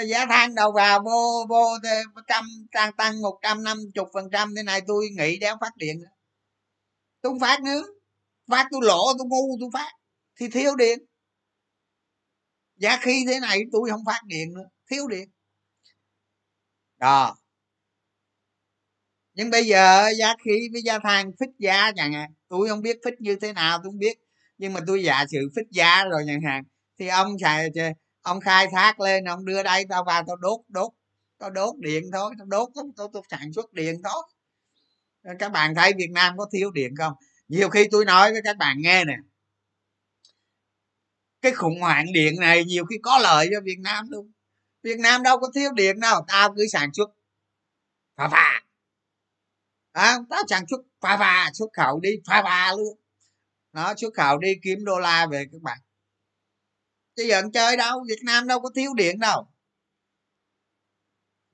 [0.00, 1.64] giá than đầu vào vô vô
[2.28, 4.54] trăm, tăng tăng một trăm, năm chục phần trăm.
[4.56, 6.10] Thế này tôi nghĩ đéo phát điện nữa.
[7.20, 7.82] Tôi không phát nữa.
[8.50, 9.92] Phát tôi lỗ, tôi ngu, tôi phát.
[10.40, 10.98] Thì thiếu điện.
[12.76, 14.68] Giá khi thế này tôi không phát điện nữa.
[14.90, 15.28] Thiếu điện.
[16.98, 17.36] Đó.
[19.34, 22.30] Nhưng bây giờ giá khí với giá than phích giá chẳng hạn.
[22.48, 24.18] Tôi không biết phích như thế nào, tôi không biết.
[24.58, 26.62] Nhưng mà tôi giả sử phích giá rồi chẳng hạn,
[26.98, 27.68] thì ông xài
[28.22, 30.92] ông khai thác lên ông đưa đây tao vào tao đốt đốt.
[31.38, 34.22] Tao đốt điện thôi tao đốt tao, tao, tao sản xuất điện thôi
[35.38, 37.12] các bạn thấy việt nam có thiếu điện không?
[37.48, 39.16] Nhiều khi tôi nói với các bạn nghe nè.
[41.42, 44.32] Cái khủng hoảng điện này nhiều khi có lợi cho việt nam luôn.
[44.82, 47.10] Việt nam đâu có thiếu điện đâu tao cứ sản xuất
[48.16, 48.62] phà phà.
[49.92, 52.98] À, tao sản xuất phà phà xuất khẩu đi phà phà luôn.
[53.72, 55.78] Nó xuất khẩu đi kiếm đô la về các bạn
[57.16, 59.48] chứ giờ chơi đâu việt nam đâu có thiếu điện đâu.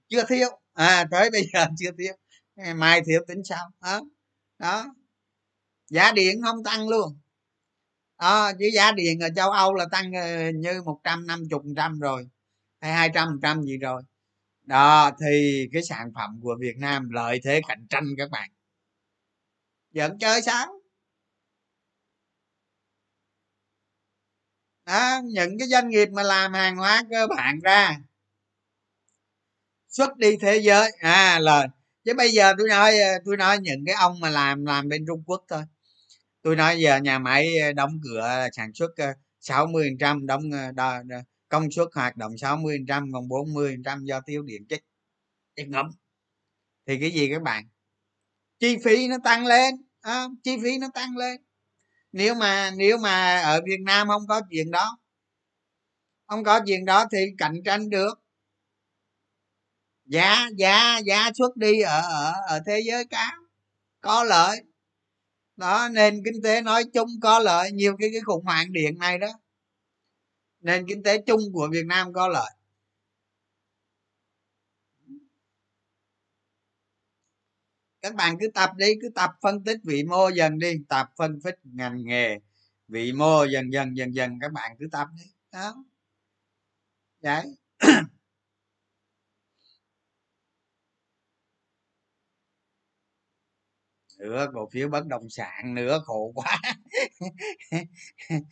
[0.09, 0.49] Chưa thiếu.
[0.73, 2.15] À tới bây giờ chưa thiếu.
[2.77, 3.71] Mai thiếu tính sao?
[3.81, 4.01] Đó
[4.59, 4.87] đó.
[5.91, 7.19] Giá điện không tăng luôn.
[8.21, 11.63] Đó, chứ giá điện ở châu âu là tăng ờ, như một trăm năm chục
[11.77, 12.29] trăm rồi
[12.81, 14.03] hay hai trăm trăm gì rồi.
[14.65, 18.51] Đó thì cái sản phẩm của việt nam lợi thế cạnh tranh các bạn.
[19.93, 20.78] Giận chơi sao?
[24.89, 27.99] À, những cái doanh nghiệp mà làm hàng hóa cơ bản ra.
[29.89, 30.91] Xuất đi thế giới.
[31.01, 31.67] À lời.
[32.05, 35.05] Chứ bây giờ tôi nói ờ, tôi nói những cái ông mà làm làm bên
[35.07, 35.63] trung quốc thôi.
[36.43, 40.43] Tôi nói giờ nhà máy ờ, đóng cửa sản xuất ờ, 60 trăm đóng
[40.75, 41.03] đo,
[41.49, 44.81] công suất hoạt động 60 trăm còn 40 trăm do tiêu điện chết
[45.57, 45.91] điện ngấm.
[46.87, 47.65] Thì cái gì các bạn?
[48.61, 51.48] Chi phí nó tăng lên à, chi phí nó tăng lên
[52.13, 54.99] nếu mà nếu mà ở việt nam không có chuyện đó,
[56.27, 58.21] không có chuyện đó thì cạnh tranh được.
[60.05, 63.33] Giá giá giá xuất đi ở ở ở thế giới cao
[64.01, 64.59] có lợi.
[65.57, 69.19] Đó, nền kinh tế nói chung có lợi, nhiều cái cái khủng hoảng điện này
[69.19, 69.29] đó.
[70.61, 72.51] Nền kinh tế chung của việt nam có lợi.
[78.09, 81.41] Các bạn cứ tập đi, cứ tập phân tích vị mô dần đi, tập phân
[81.41, 82.39] tích ngành nghề
[82.89, 85.25] vị mô dần dần dần dần, các bạn cứ tập đi.
[85.53, 85.85] Đó.
[87.21, 87.47] Đấy.
[94.19, 96.59] Nữa cổ phiếu bất động sản nữa khổ quá.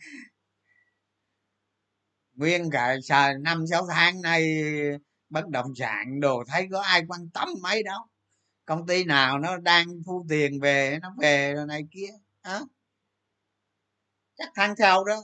[2.33, 2.95] Nguyên cả
[3.41, 4.43] năm, sáu tháng nay
[5.29, 7.99] bất động sản đồ thấy có ai quan tâm mấy đâu
[8.67, 12.09] công ty nào nó đang thu tiền về nó về rồi này kia
[12.43, 12.59] hả?
[14.37, 15.23] Chắc tháng sau đó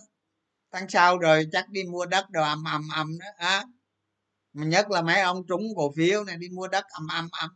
[0.71, 3.63] tháng sau rồi chắc đi mua đất đồ ầm ầm ầm đó hả?
[4.53, 7.49] Mà nhất là mấy ông trúng cổ phiếu này đi mua đất ầm ầm ầm.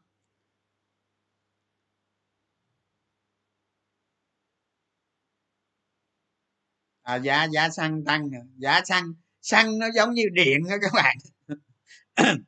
[7.04, 11.18] À, giá giá xăng tăng giá xăng xăng nó giống như điện đó các bạn.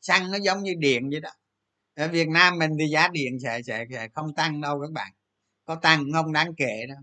[0.00, 1.30] Xăng nó giống như điện vậy đó
[1.96, 5.12] ở việt nam mình thì giá điện sẽ sẽ, sẽ không tăng đâu các bạn.
[5.64, 6.98] Có tăng không đáng kể đâu.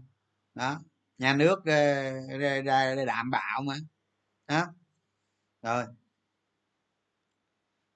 [0.53, 0.81] Đó
[1.17, 3.75] nhà nước uh, đảm bảo mà.
[4.47, 4.73] Đó.
[5.61, 5.85] Rồi.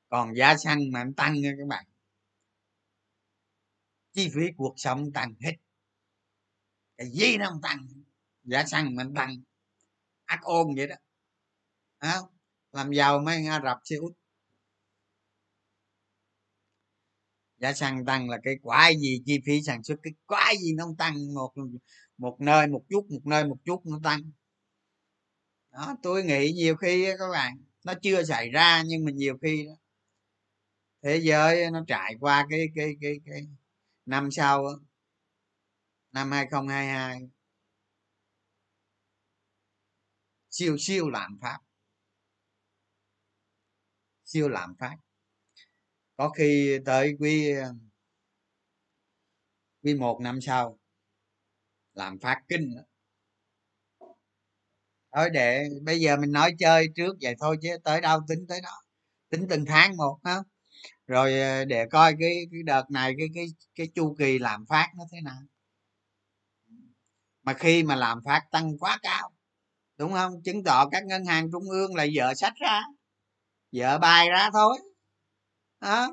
[0.09, 1.85] Còn giá xăng mà tăng nha các bạn.
[4.13, 5.53] Chi phí cuộc sống tăng hết.
[6.97, 7.87] Cái gì nó không tăng.
[8.43, 9.35] Giá xăng mình tăng.
[10.25, 10.95] Ác ôn vậy đó.
[11.97, 12.17] À,
[12.71, 14.13] làm giàu mấy nga rập út.
[17.57, 20.85] Giá xăng tăng là cái quái gì chi phí sản xuất cái quái gì nó
[20.85, 21.53] không tăng một
[22.17, 24.21] một nơi một chút một nơi một chút nó tăng.
[25.71, 27.53] Đó tôi nghĩ nhiều khi các bạn
[27.85, 29.73] nó chưa xảy ra nhưng mà nhiều khi đó,
[31.03, 33.41] thế giới nó trải qua cái cái cái cái
[34.05, 34.63] năm sau
[36.11, 37.29] năm 2022
[40.49, 41.59] siêu siêu lạm phát.
[44.25, 44.97] Siêu lạm phát
[46.17, 47.73] có khi tới quý ờ,
[49.83, 50.79] quý một năm sau,
[51.93, 52.75] làm phát kinh
[55.15, 58.61] thôi để bây giờ mình nói chơi trước vậy thôi chứ tới đâu tính tới
[58.61, 58.81] đó.
[59.29, 60.37] Tính từng tháng một ha
[61.07, 63.45] rồi ờ, để coi cái cái đợt này cái cái
[63.75, 65.37] cái chu kỳ làm phát nó thế nào.
[67.43, 69.31] Mà khi mà làm phát tăng quá cao,
[69.97, 70.43] đúng không?
[70.43, 72.81] Chứng tỏ các ngân hàng trung ương là dở sách ra,
[73.71, 74.77] dở bài ra thôi
[75.79, 76.07] à,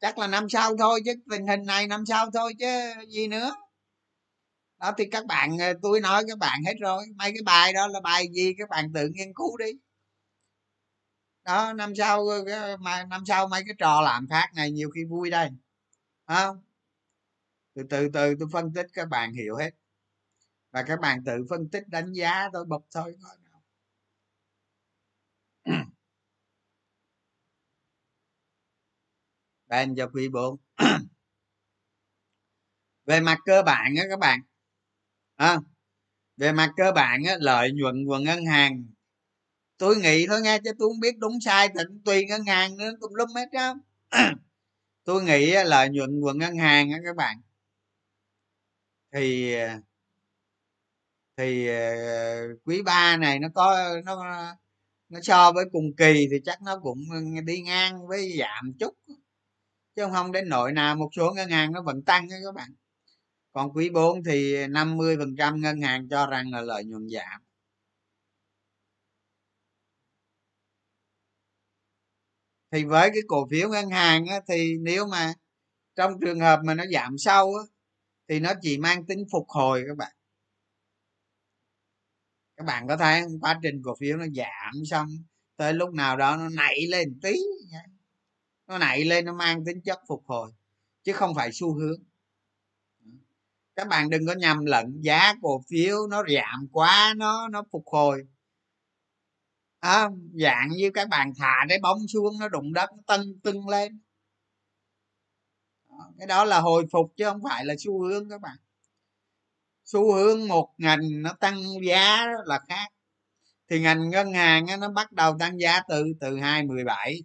[0.00, 2.66] chắc là năm sau thôi chứ tình hình này năm sau thôi chứ
[3.08, 3.54] gì nữa.
[4.78, 7.06] Đó thì các bạn ờ, tôi nói các bạn hết rồi.
[7.16, 8.54] Mấy cái bài đó là bài gì?
[8.58, 9.72] Các bạn tự nghiên cứu đi.
[11.44, 14.90] Đó năm sau ờ, ờ, mà năm sau mấy cái trò làm khác này nhiều
[14.90, 15.48] khi vui đây.
[16.26, 16.62] Không
[17.74, 19.70] từ từ từ tôi phân tích các bạn hiểu hết.
[20.70, 23.16] Và các bạn tự phân tích đánh giá tôi bật thôi
[29.68, 30.56] ban cho quý 4
[33.06, 34.40] về mặt cơ bản á các bạn
[35.36, 35.58] à,
[36.36, 38.84] về mặt cơ bản á, lợi nhuận của ngân hàng.
[39.78, 42.90] Tôi nghĩ thôi nghe chứ tôi không biết đúng sai thì tùy ngân hàng nữa
[43.00, 43.74] cũng lum hết á
[45.04, 47.40] tôi nghĩ á, lợi nhuận của ngân hàng á các bạn
[49.12, 49.54] thì
[51.36, 51.76] thì ờ,
[52.64, 54.24] quý ba này nó có nó
[55.08, 56.98] nó so với cùng kỳ thì chắc nó cũng
[57.44, 58.94] đi ngang với giảm chút
[59.98, 62.70] chứ không đến nội nào một số ngân hàng nó vẫn tăng các bạn.
[63.52, 67.42] Còn quý 4 thì 50 phần trăm ngân hàng cho rằng là lợi nhuận giảm.
[72.72, 75.32] Thì với cái cổ phiếu ngân hàng á, thì nếu mà
[75.96, 77.62] trong trường hợp mà nó giảm sâu á,
[78.28, 80.12] thì nó chỉ mang tính phục hồi các bạn.
[82.56, 85.08] Các bạn có thấy quá trình cổ phiếu nó giảm xong
[85.56, 87.32] tới lúc nào đó nó nảy lên tí
[88.68, 90.52] nó nảy lên nó mang tính chất phục hồi
[91.02, 92.02] chứ không phải xu hướng.
[93.76, 97.82] Các bạn đừng có nhầm lẫn giá cổ phiếu nó giảm quá nó nó phục
[97.86, 98.22] hồi.
[99.80, 103.68] À, dạng như các bạn thả cái bóng xuống nó đụng đất nó tân tưng
[103.68, 104.00] lên.
[106.18, 108.56] Cái đó là hồi phục chứ không phải là xu hướng các bạn.
[109.84, 112.88] Xu hướng một ngành nó tăng giá là khác.
[113.70, 117.22] Thì ngành ngân hàng nó bắt đầu tăng giá từ từ hai mười bảy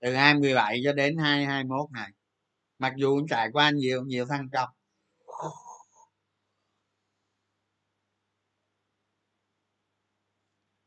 [0.00, 2.10] từ hai mười bảy cho đến hai hai mốt này.
[2.78, 4.68] Mặc dù cũng trải qua nhiều nhiều thăng trầm.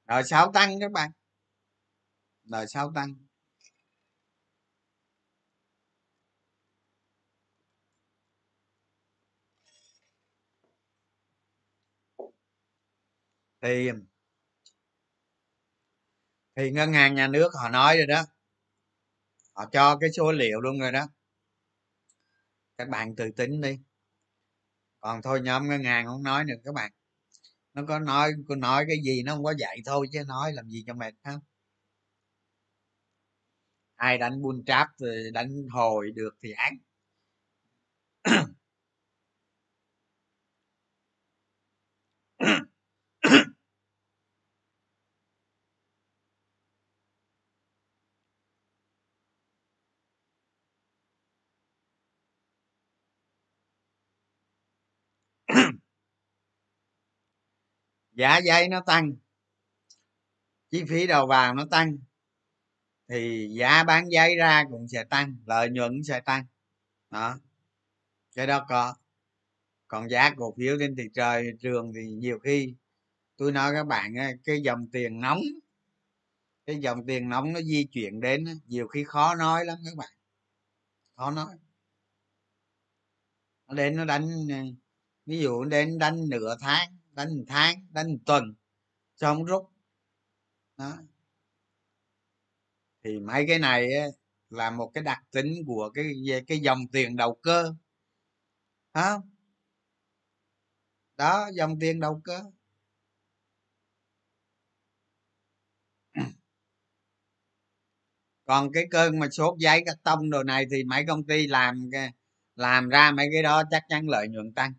[0.07, 1.12] Rồi sáu tăng các bạn.
[2.43, 3.16] Rồi sáu tăng.
[13.62, 13.89] Thì
[16.55, 18.24] thì ngân hàng nhà nước họ nói rồi đó
[19.54, 21.08] họ cho cái số liệu luôn rồi đó.
[22.78, 23.78] Các bạn tự tính đi.
[24.99, 26.91] Còn thôi nhóm ngân hàng không nói nữa các bạn.
[27.74, 30.68] Nó có nói có nói cái gì nó không có dạy thôi chứ nói làm
[30.70, 31.39] gì cho mệt không
[33.97, 36.74] ai đánh bull trap rồi đánh hồi được thì ăn.
[58.12, 59.14] giá giấy nó tăng,
[60.70, 61.97] chi phí đầu vào nó tăng,
[63.07, 66.45] thì giá bán giấy ra cũng sẽ tăng, lợi nhuận sẽ tăng.
[67.09, 67.39] Đó,
[68.36, 68.95] cái đó có.
[69.88, 72.76] Còn giá cổ phiếu trên thị trời, trường thì nhiều khi
[73.38, 75.39] tôi nói các bạn cái dòng tiền nóng,
[76.66, 80.09] cái dòng tiền nóng nó di chuyển đến nhiều khi khó nói lắm các bạn.
[81.16, 81.55] Khó nói.
[83.68, 84.30] Nó đến nó đánh,
[85.26, 88.44] ví dụ đến đánh nửa tháng đánh tháng, đánh tuần
[89.16, 89.70] cho không rút.
[90.78, 90.94] Đó.
[93.04, 93.90] Thì mấy cái này
[94.50, 96.06] là một cái đặc tính của cái
[96.48, 97.74] cái dòng tiền đầu cơ.
[98.94, 99.18] Hả
[101.18, 102.42] đó, dòng tiền đầu cơ.
[108.46, 111.90] Còn cái cơn mà sốt giấy cắt tông đồ này thì mấy công ty làm
[112.56, 114.74] làm ra mấy cái đó chắc chắn lợi nhuận tăng.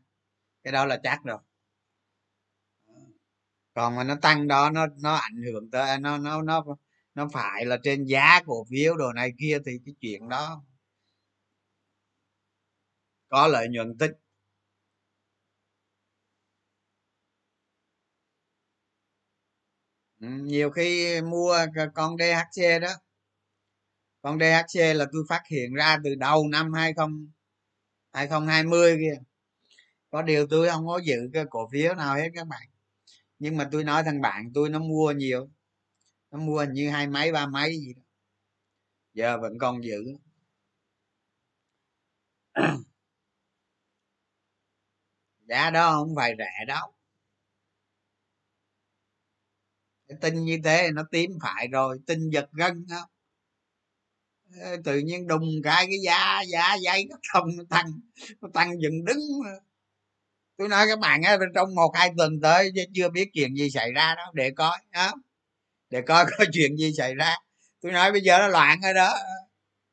[0.64, 1.38] Cái đó là chắc rồi
[3.74, 6.64] còn mà nó tăng đó, nó nó ảnh hưởng tới, nó nó nó
[7.14, 10.62] nó phải là trên giá cổ phiếu đồ này kia thì cái chuyện đó
[13.28, 14.10] có lợi nhuận tích.
[20.20, 21.56] Ừ, nhiều khi mua
[21.94, 22.88] con DHC đó.
[24.22, 27.06] Con DHC là tôi phát hiện ra từ đầu năm 20
[28.12, 29.22] 2020 kia.
[30.10, 32.71] Có điều tôi không có giữ cái cổ phiếu nào hết các bạn
[33.42, 35.48] nhưng mà tôi nói thằng bạn tôi nó mua nhiều,
[36.30, 38.02] nó mua như hai mấy, ba mấy gì đó.
[39.14, 40.04] Giờ vẫn còn giữ.
[45.48, 46.92] Giá đó không phải rẻ đâu.
[50.08, 53.08] Cái tin như thế nó tím phải rồi, tin giật gân đó
[54.60, 57.86] ờ, tự nhiên đùng cái cái giá giá giấy nó không, nó tăng
[58.40, 59.18] nó tăng dựng đứng
[60.56, 63.92] tôi nói các bạn á trong một, hai tuần tới chưa biết chuyện gì xảy
[63.92, 65.12] ra đó, để coi đó
[65.90, 67.36] để coi có chuyện gì xảy ra.
[67.82, 69.14] Tôi nói bây giờ nó loạn rồi đó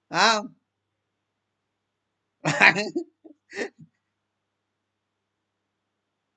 [0.09, 0.47] không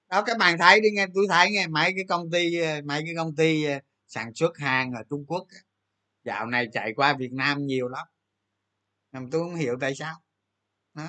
[0.08, 3.14] đó, các bạn thấy đi nghe, tôi thấy nghe, mấy cái công ty, mấy cái
[3.16, 5.46] công ty ờ, sản xuất hàng ở trung quốc
[6.24, 8.06] dạo này chạy qua việt nam nhiều lắm.
[9.12, 10.14] Nhưng tôi không hiểu tại sao
[10.94, 11.08] đó.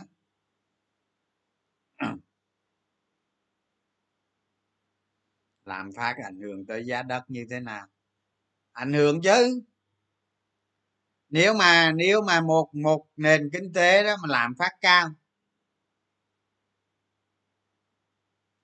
[5.65, 7.87] Làm phát ảnh hưởng tới giá đất như thế nào?
[8.73, 9.61] Ảnh hưởng chứ.
[11.29, 15.09] Nếu mà nếu mà một một nền kinh tế đó mà làm phát cao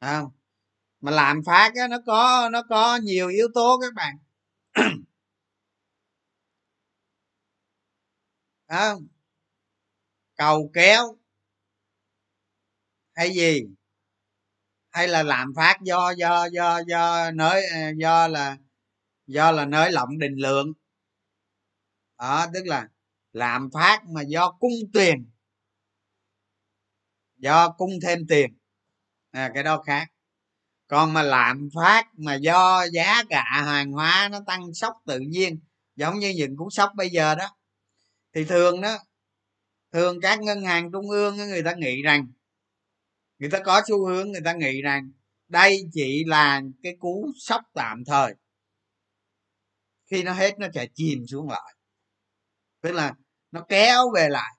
[0.02, 0.32] không?
[1.02, 4.18] Mà làm phát á, nó có nó có nhiều yếu tố các bạn.
[8.68, 9.08] Không?
[10.38, 11.18] Cầu kéo
[13.16, 13.70] hay gì?
[14.92, 18.58] Hay là làm phát do do do do nới ờ, do là
[19.28, 20.74] do là nới lỏng định lượng.
[22.20, 22.88] Đó tức là
[23.34, 25.30] làm phát mà do cung tiền
[27.38, 28.58] do cung thêm tiền.
[29.32, 30.08] À, cái đó khác.
[30.88, 35.60] Còn mà làm phát mà do giá cả hàng hóa nó tăng sốc tự nhiên
[35.96, 37.58] giống như những cú sốc bây giờ đó
[38.34, 38.98] thì thường đó
[39.94, 42.28] thường các ngân hàng trung ương người ta nghĩ rằng
[43.40, 45.12] người ta có xu hướng, người ta nghĩ rằng
[45.48, 48.36] đây chỉ là cái cú sốc tạm thời.
[50.12, 51.76] Khi nó hết, nó sẽ chìm xuống lại.
[52.82, 53.14] Tức là
[53.52, 54.54] nó kéo về lại.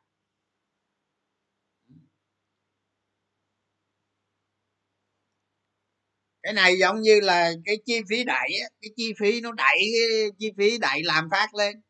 [6.43, 8.49] Cái này giống như là cái chi phí đẩy
[8.81, 9.79] cái chi phí nó đẩy,
[10.11, 11.83] cái chi phí đẩy làm phát lên.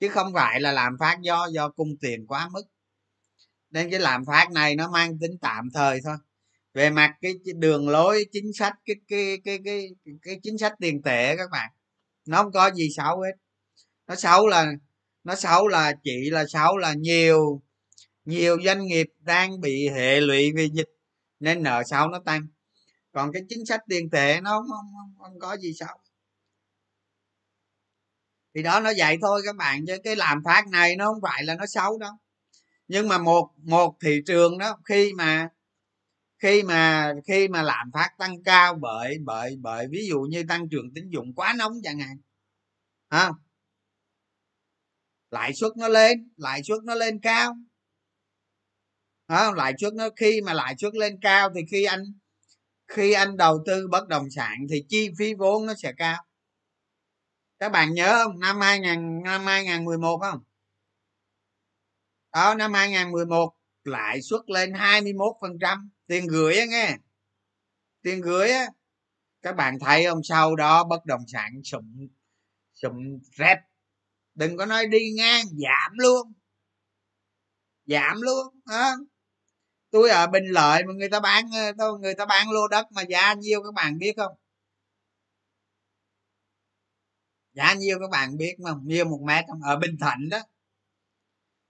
[0.00, 2.62] Chứ không phải là làm phát do do cung tiền quá mức
[3.70, 6.16] nên cái làm phát này nó mang tính tạm thời thôi.
[6.74, 10.72] Về mặt cái đường lối chính sách cái cái cái cái cái, cái chính sách
[10.80, 11.70] tiền tệ các bạn
[12.26, 13.32] nó không có gì xấu hết.
[14.06, 14.72] Nó xấu là
[15.24, 17.62] nó xấu là chỉ là xấu là nhiều
[18.24, 20.88] nhiều doanh nghiệp đang bị hệ lụy vì dịch
[21.40, 22.46] nên nợ xấu nó tăng.
[23.12, 25.98] Còn cái chính sách tiền tệ nó không, không, không, không có gì xấu.
[28.54, 31.44] Thì đó nó vậy thôi các bạn chứ cái làm phát này nó không phải
[31.44, 32.12] là nó xấu đâu
[32.90, 35.48] nhưng mà một một thị trường đó khi mà
[36.38, 40.68] khi mà khi mà lạm phát tăng cao bởi bởi bởi ví dụ như tăng
[40.68, 42.16] trưởng tín dụng quá nóng chẳng hạn
[43.10, 43.30] ha
[45.30, 47.56] lãi suất nó lên lãi suất nó lên cao.
[49.26, 52.04] À, lãi suất nó khi mà lãi suất lên cao thì khi anh
[52.88, 56.24] khi anh đầu tư bất động sản thì chi phí vốn nó sẽ cao.
[57.58, 58.40] Các bạn nhớ không?
[58.40, 60.40] Năm 2000 năm 2011 không?
[62.32, 63.54] Đó, năm 2011
[63.84, 65.90] lãi suất lên 21 phần trăm.
[66.06, 66.96] Tiền gửi á nghe.
[68.02, 68.66] Tiền gửi á.
[69.42, 71.84] Các bạn thấy không sau đó bất động sản sụm
[72.72, 72.94] sụm
[73.36, 73.56] rét
[74.34, 76.32] đừng có nói đi ngang, giảm luôn.
[77.86, 78.94] Giảm luôn á
[79.90, 81.44] tôi ở bình lợi mà người ta bán
[81.78, 84.32] ờ, người ta bán lô đất mà giá nhiêu các bạn biết không?
[87.52, 89.60] Giá nhiêu các bạn biết không nhiêu một mét không?
[89.62, 90.38] Ở bình thạnh đó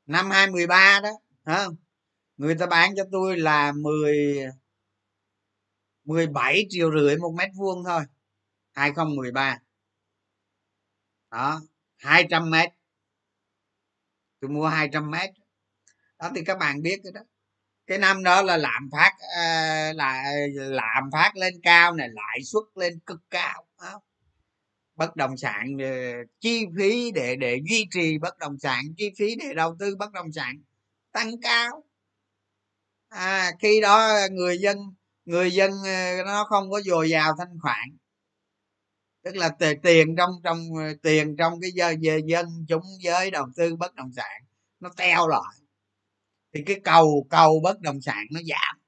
[0.06, 1.10] năm 2013 đó,
[1.44, 1.66] hả?
[2.36, 4.44] Người ta bán cho tôi là 10
[6.04, 8.02] 17 triệu rưỡi một mét vuông thôi
[8.72, 9.58] 2013
[11.30, 11.60] đó
[11.98, 12.70] 200 mét.
[14.40, 15.30] Tôi mua 200 mét.
[16.18, 17.20] Đó, thì các bạn biết cái đó.
[17.86, 22.40] Cái năm đó là lạm phát à, là à, lạm phát lên cao này, lãi
[22.44, 24.02] suất lên cực cao không?
[25.00, 25.90] Bất động sản ờ,
[26.40, 30.12] chi phí để để duy trì bất động sản chi phí để đầu tư bất
[30.12, 30.56] động sản
[31.12, 31.84] tăng cao.
[33.08, 34.78] À, khi đó người dân
[35.24, 37.88] người dân ờ, nó không có dồi dào thanh khoản.
[39.24, 39.50] Tức là
[39.82, 43.94] tiền trong trong ờ, tiền trong cái giờ về dân chúng giới đầu tư bất
[43.94, 44.42] động sản
[44.80, 45.56] nó teo lại.
[46.54, 48.79] Thì cái cầu cầu bất động sản nó giảm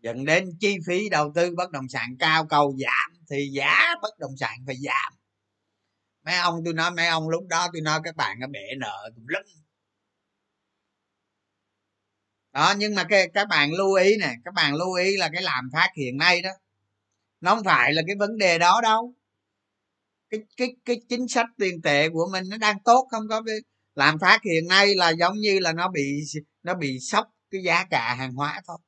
[0.00, 4.18] dẫn đến chi phí đầu tư bất động sản cao, cầu giảm thì giá bất
[4.18, 5.12] động sản phải giảm.
[6.24, 9.10] Mấy ông, tôi nói mấy ông lúc đó, tôi nói các bạn nó bể nợ
[9.16, 9.42] tùm lum.
[12.52, 15.42] Đó, nhưng mà cái, các bạn lưu ý nè, các bạn lưu ý là cái
[15.42, 16.50] làm phát hiện nay đó,
[17.40, 19.14] nó không phải là cái vấn đề đó đâu.
[20.30, 23.42] Cái cái cái chính sách tiền tệ của mình nó đang tốt, không có
[23.94, 26.20] làm phát hiện nay là giống như là nó bị
[26.62, 28.78] nó bị sốc cái giá cả hàng hóa thôi.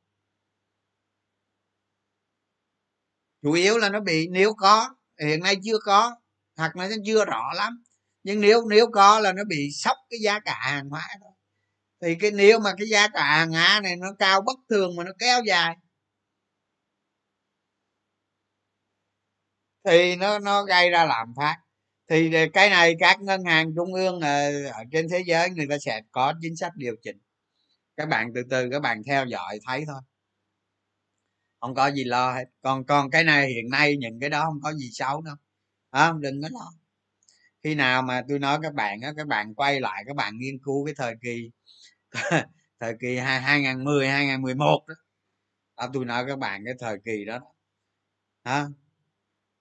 [3.43, 4.90] Chủ yếu là nó bị, nếu có
[5.20, 6.16] hiện nay chưa có
[6.57, 7.82] hoặc là nó chưa rõ lắm.
[8.24, 11.32] Nhưng nếu nếu có là nó bị sốc cái giá cả hàng hóa thôi
[12.03, 15.05] thì cái nếu mà cái giá cả hàng hóa này nó cao bất thường mà
[15.05, 15.76] nó kéo dài.
[19.84, 21.57] Thì nó nó gây ra lạm phát.
[22.11, 26.01] Thì cái này các ngân hàng trung ương ở trên thế giới người ta sẽ
[26.12, 27.18] có chính sách điều chỉnh.
[27.97, 30.01] Các bạn từ từ, các bạn theo dõi, thấy thôi
[31.62, 32.44] không có gì lo hết.
[32.62, 35.34] Còn còn cái này hiện nay những cái đó không có gì xấu đâu.
[35.92, 36.72] Không đừng có lo.
[37.64, 40.58] Khi nào mà tôi nói các bạn á các bạn quay lại các bạn nghiên
[40.64, 41.50] cứu cái thời kỳ
[42.80, 44.94] thời kỳ hai hai nghìn mười hai nghìn mười một đó.
[45.76, 47.38] À, tôi nói các bạn cái thời kỳ đó.
[48.44, 48.66] Hả?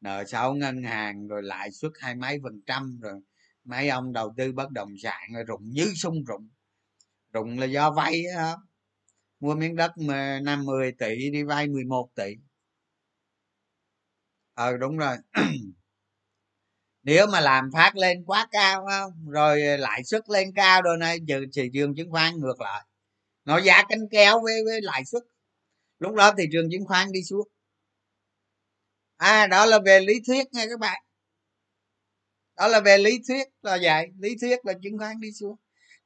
[0.01, 3.21] Nợ xấu ngân hàng rồi lãi suất hai mấy phần trăm rồi
[3.63, 6.49] mấy ông đầu tư bất động sản rồi rụng như sung rụng.
[7.33, 8.55] Rụng là do vay á
[9.41, 12.35] mua miếng đất mà năm mười tỷ đi vay 11 tỷ.
[14.53, 15.17] Ờ đúng rồi.
[17.03, 19.11] Nếu mà làm phát lên quá cao không?
[19.29, 22.85] Rồi lãi suất lên cao rồi này giờ thị trường chứng khoán ngược lại.
[23.45, 25.23] Nó giá cánh kéo với, với lãi suất.
[25.99, 27.47] Lúc đó thị trường chứng khoán đi xuống.
[29.17, 31.03] À đó là về lý thuyết nha các bạn.
[32.57, 34.07] Đó là về lý thuyết là vậy.
[34.19, 35.55] Lý thuyết là chứng khoán đi xuống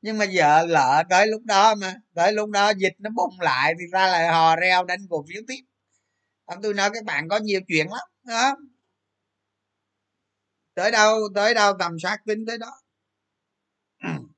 [0.06, 3.74] nhưng mà giờ lỡ tới lúc đó mà, tới lúc đó dịch nó bùng lại
[3.80, 5.62] thì ra lại hò reo đánh cổ phiếu tiếp.
[6.64, 8.56] Tôi nói, các bạn có nhiều chuyện lắm đó
[10.76, 12.68] tới đâu tới đâu tầm soát tính tới đó.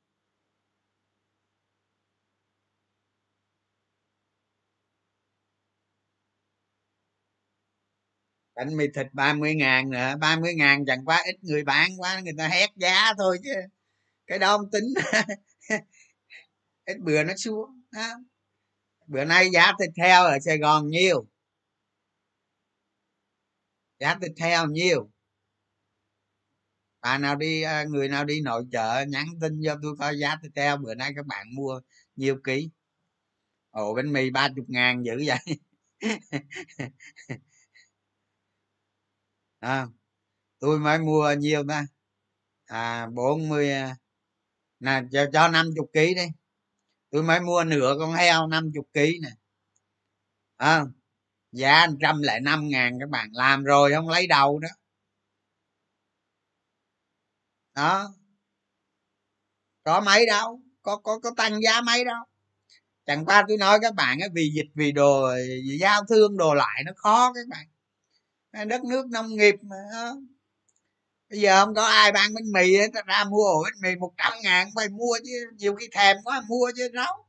[8.56, 12.34] Bánh mì thịt 30 ngàn nữa 30 ngàn chẳng quá ít người bán quá, người
[12.38, 13.54] ta hét giá thôi chứ.
[14.28, 14.86] Cái đó không tính.
[16.88, 18.14] ít bữa nó xuống ha.
[19.08, 21.28] bữa nay giá thịt heo ở sài gòn nhiêu
[24.00, 25.10] giá thịt heo nhiêu
[27.02, 30.36] bà nào đi à, người nào đi nội chợ nhắn tin cho tôi coi giá
[30.44, 31.82] thịt heo bữa nay các bạn mua
[32.16, 32.70] nhiều ký.
[33.72, 35.40] Ồ bánh mì ba chục ngàn dữ vậy.
[39.60, 39.88] À,
[40.60, 41.86] tôi mới mua nhiều ta?
[42.66, 43.96] À bốn mươi à,
[44.80, 46.28] nè cho cho năm chục ký đi
[47.12, 49.30] tôi mới mua nửa con heo năm chục ký nè.
[50.58, 50.86] À,
[51.52, 54.70] giá trăm lẻ năm ngàn các bạn làm rồi không lấy đầu đó
[57.76, 58.14] đó.
[59.84, 62.24] Có mấy đâu có có có tăng giá mấy đâu.
[63.06, 65.28] Chẳng qua tôi nói các bạn ấy, vì dịch vì đồ
[65.68, 67.68] vì giao thương đồ lại nó khó các bạn.
[68.68, 69.76] Đất nước nông nghiệp mà
[71.30, 74.14] bây giờ không có ai bán bánh mì hết ra mua ổ bánh mì một
[74.18, 77.28] trăm ngàn phải mua chứ nhiều khi thèm quá mua chứ đâu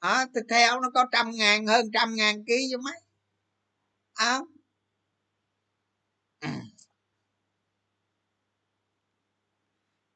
[0.00, 2.94] à, thịt heo nó có trăm ngàn hơn trăm ngàn ký cho mấy.
[4.14, 4.40] À.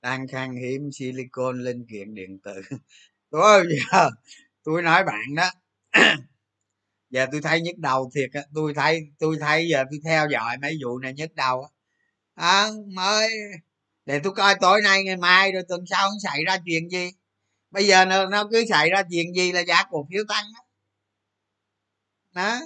[0.03, 2.62] đang khan hiếm silicon linh kiện điện tử.
[3.30, 4.11] Tôi giờ
[4.64, 5.51] tôi nói bạn đó.
[7.11, 10.57] giờ tôi thấy nhức đầu thiệt á tôi thấy tôi thấy giờ tôi theo dõi
[10.63, 11.69] mấy vụ này nhức đầu á.
[12.35, 13.31] À, mới
[14.07, 17.11] để tôi coi tối nay ngày mai rồi tuần sau nó xảy ra chuyện gì?
[17.71, 20.61] Bây giờ nó, nó cứ xảy ra chuyện gì là giá cổ phiếu tăng đó,
[22.35, 22.61] đó.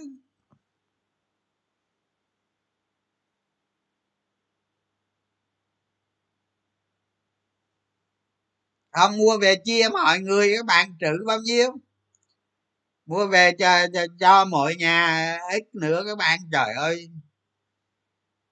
[8.91, 11.71] không mua về chia mọi người các bạn trữ bao nhiêu?
[13.07, 16.39] Mua về cho cho, cho mọi nhà ít nữa các bạn.
[16.53, 17.09] Trời ơi.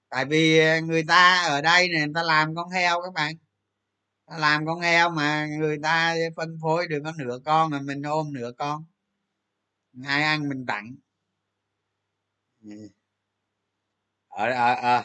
[0.09, 3.35] Tại vì người ta ở đây này người ta làm con heo các bạn.
[4.27, 8.01] Ta làm con heo mà người ta phân phối được có nửa con mà mình
[8.01, 8.85] ôm nửa con.
[10.05, 10.95] Ai ăn mình tặng.
[14.27, 15.03] Ở ở ở,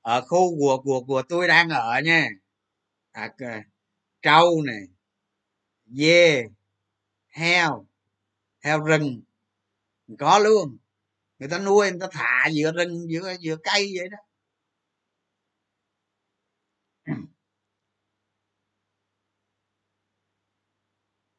[0.00, 2.28] ở khu của của của tôi đang ở nha.
[3.12, 3.30] À,
[4.22, 4.82] trâu này
[5.86, 6.44] dê.
[7.28, 7.87] Heo
[8.68, 9.22] heo rừng.
[10.18, 10.78] Có luôn.
[11.38, 14.18] Người ta nuôi người ta thả giữa rừng giữa giữa cây vậy đó.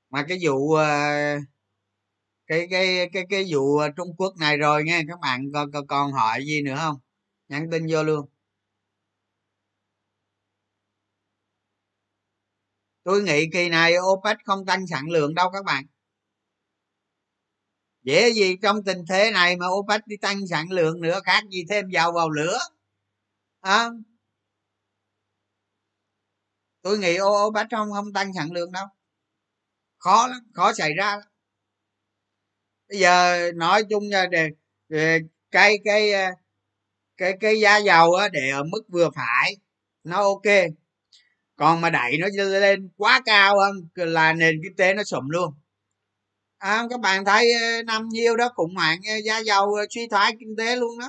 [0.10, 0.86] Mà cái vụ ờ,
[2.48, 6.12] cái cái cái cái vụ Trung Quốc này rồi nghe các bạn còn còn, còn
[6.12, 6.96] hỏi gì nữa không?
[7.50, 8.30] Nhắn tin vô luôn.
[13.04, 15.86] Tôi nghĩ kỳ này OPEC không tăng sản lượng đâu các bạn
[18.04, 21.66] dễ gì trong tình thế này mà OPEC đi tăng sản lượng nữa khác gì
[21.70, 22.60] thêm dầu vào lửa
[23.62, 23.90] à,
[26.82, 28.86] tôi nghĩ OPEC không không tăng sản lượng đâu.
[29.98, 31.28] Khó lắm khó xảy ra lắm.
[32.90, 34.50] bây giờ nói chung là để,
[34.90, 35.20] để
[35.52, 36.32] cái cái ờ,
[37.18, 39.58] cái cái giá dầu á để ở mức vừa phải
[40.04, 40.44] nó ok.
[41.56, 45.54] Còn mà đẩy nó lên quá cao hơn là nền kinh tế nó sụm luôn
[46.60, 50.08] à, các bạn thấy ờ, năm nhiêu đó khủng hoảng ờ, giá dầu ờ, suy
[50.08, 51.08] thoái kinh tế luôn đó.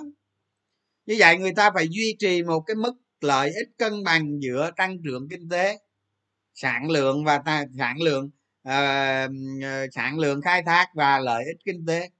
[1.06, 4.70] Như vậy người ta phải duy trì một cái mức lợi ích cân bằng giữa
[4.76, 5.78] tăng trưởng kinh tế
[6.54, 8.30] sản lượng và ta, sản lượng
[8.68, 12.10] uh, sản lượng khai thác và lợi ích kinh tế.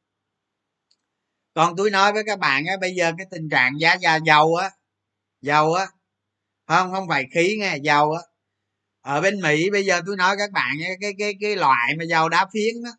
[1.55, 4.55] Còn tôi nói với các bạn á bây giờ cái tình trạng giá giá dầu
[4.55, 4.70] á
[5.43, 5.87] dầu á
[6.66, 8.22] không không phải khí nghe dầu á.
[9.03, 12.28] Ở bên mỹ bây giờ tôi nói các bạn cái cái, cái loại mà dầu
[12.28, 12.91] đá phiến đó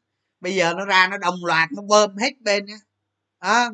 [0.41, 2.77] bây giờ nó ra nó đồng loạt nó bơm hết bên á
[3.39, 3.69] à,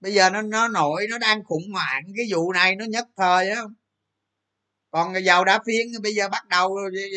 [0.00, 3.50] bây giờ nó nó nổi nó đang khủng hoảng cái vụ này nó nhất thời
[3.50, 3.62] á.
[4.90, 6.76] Còn dầu đá phiến bây giờ bắt đầu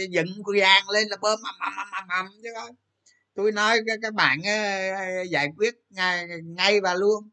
[0.09, 0.27] dựng
[0.59, 2.71] gian lên là bơm ầm ầm ầm ầm ầm chứ thôi.
[3.35, 7.29] Tôi nói các bạn ờ, giải quyết ngay, ngay và luôn.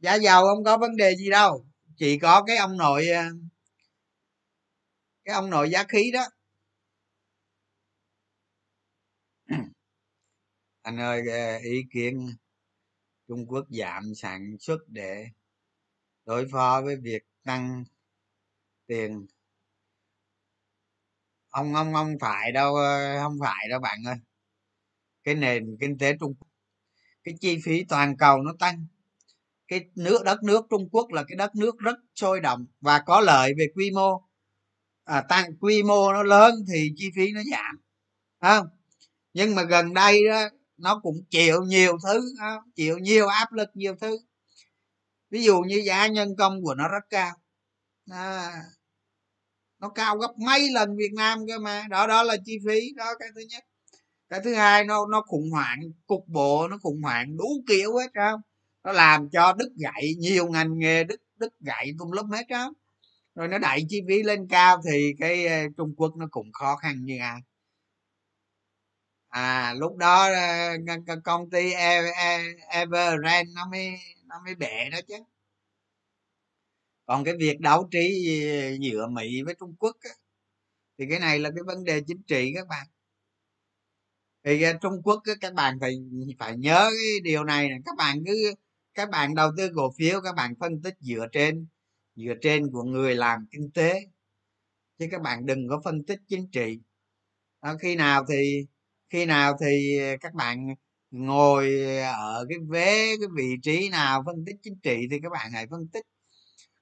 [0.00, 1.66] Giá dầu không có vấn đề gì đâu.
[1.96, 3.24] Chỉ có cái ông nội ờ,
[5.24, 6.26] cái ông nội giá khí đó.
[10.84, 12.26] Anh ơi ờ, ý kiến
[13.28, 15.26] trung quốc giảm sản xuất để
[16.26, 17.84] đối phó với việc tăng
[18.86, 19.26] tiền.
[21.50, 24.16] Ông ông ông phải đâu ờ, không phải đâu bạn ơi.
[25.24, 26.48] Cái nền kinh tế trung quốc
[27.24, 28.86] cái chi phí toàn cầu nó tăng.
[29.68, 33.20] Cái nước đất nước trung quốc là cái đất nước rất sôi động và có
[33.20, 34.22] lợi về quy mô.
[35.04, 37.76] À, tăng quy mô nó lớn thì chi phí nó giảm
[38.40, 38.66] không?
[39.34, 40.48] Nhưng mà gần đây đó
[40.84, 42.20] nó cũng chịu nhiều thứ
[42.74, 44.18] chịu nhiều áp lực nhiều thứ.
[45.30, 47.36] Ví dụ như giá nhân công của nó rất cao.
[48.10, 48.52] À,
[49.80, 51.86] nó cao gấp mấy lần việt nam cơ mà.
[51.90, 53.64] Đó đó là chi phí đó cái thứ nhất.
[54.28, 58.10] Cái thứ hai nó nó khủng hoảng cục bộ nó khủng hoảng đủ kiểu hết
[58.14, 58.40] trơn
[58.84, 62.72] nó làm cho đứt gãy nhiều ngành nghề đứt đứt gãy tung lum hết trơn
[63.34, 66.76] rồi nó đẩy chi phí lên cao thì cái ờ, trung quốc nó cũng khó
[66.76, 67.40] khăn như ai
[69.34, 70.28] à lúc đó
[71.06, 75.14] ờ, công ty e, e Evergrande nó mới nó mới bể đó chứ.
[77.06, 80.10] Còn cái việc đấu trí ờ, giữa mỹ với trung quốc á,
[80.98, 82.86] thì cái này là cái vấn đề chính trị các bạn.
[84.44, 85.96] Thì ờ, trung quốc các bạn phải
[86.38, 88.54] phải nhớ cái điều này này các bạn cứ
[88.94, 91.66] các bạn đầu tư cổ phiếu các bạn phân tích dựa trên
[92.16, 94.00] dựa trên của người làm kinh tế
[94.98, 96.78] chứ các bạn đừng có phân tích chính trị.
[97.62, 98.66] Đó, khi nào thì
[99.14, 100.74] khi nào thì các bạn
[101.10, 105.52] ngồi ở cái vế, cái vị trí nào phân tích chính trị thì các bạn
[105.52, 106.06] hãy phân tích.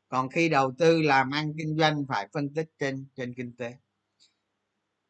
[0.09, 3.75] Còn khi đầu tư làm ăn kinh doanh phải phân tích trên trên kinh tế.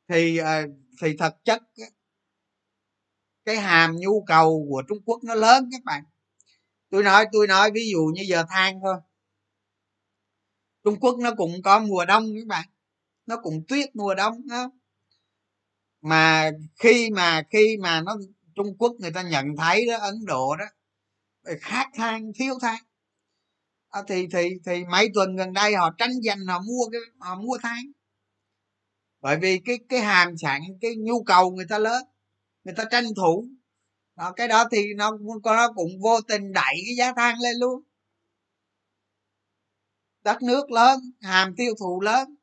[0.08, 0.66] Thì ờ,
[1.02, 1.62] thì thật chất
[3.44, 6.04] cái hàm nhu cầu của trung quốc nó lớn các bạn.
[6.90, 8.96] Tôi nói tôi nói ví dụ như giờ than thôi.
[10.84, 12.68] Trung quốc nó cũng có mùa đông các bạn.
[13.26, 14.70] Nó cũng tuyết mùa đông đó
[16.02, 18.16] mà khi mà khi mà nó
[18.54, 20.64] trung quốc người ta nhận thấy đó ấn độ đó
[21.60, 22.82] khát than thiếu than.
[23.88, 27.34] À, thì thì thì mấy tuần gần đây họ tranh giành họ mua cái họ
[27.36, 27.82] mua than.
[29.20, 32.04] Bởi vì cái cái hàm sản cái nhu cầu người ta lớn
[32.64, 33.48] người ta tranh thủ.
[34.16, 37.82] Đó, cái đó thì nó nó cũng vô tình đẩy cái giá than lên luôn.
[40.24, 42.34] Đất nước lớn hàm tiêu thụ lớn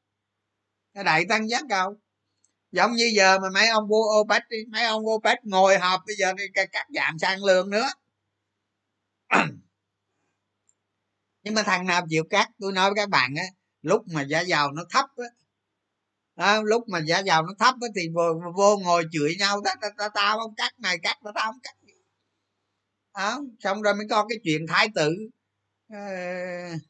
[0.94, 2.00] nó đẩy tăng giá cầu
[2.72, 6.16] giống như giờ mà mấy ông vua opec đi mấy ông opec ngồi họp bây
[6.16, 7.88] giờ thì cắt giảm sản lượng nữa.
[11.44, 13.44] Nhưng mà thằng nào chịu cắt tôi nói với các bạn á
[13.82, 15.26] lúc mà giá dầu nó thấp á
[16.36, 18.24] đó, lúc mà giá dầu nó thấp á thì vô,
[18.56, 21.76] vô ngồi chửi nhau ta, ta, ta, tao không cắt này cắt tao không cắt
[23.16, 25.12] đó, xong rồi mới có cái chuyện thái tử
[25.94, 26.82] uh,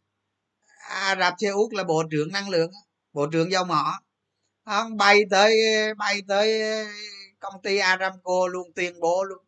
[0.90, 2.72] Ả Rập Xê Út là bộ trưởng năng lượng
[3.14, 4.00] bộ trưởng dầu mỏ
[4.70, 5.55] không, bay tới
[5.97, 6.61] bay tới
[7.39, 9.45] công ty Aramco luôn, tuyên bố luôn.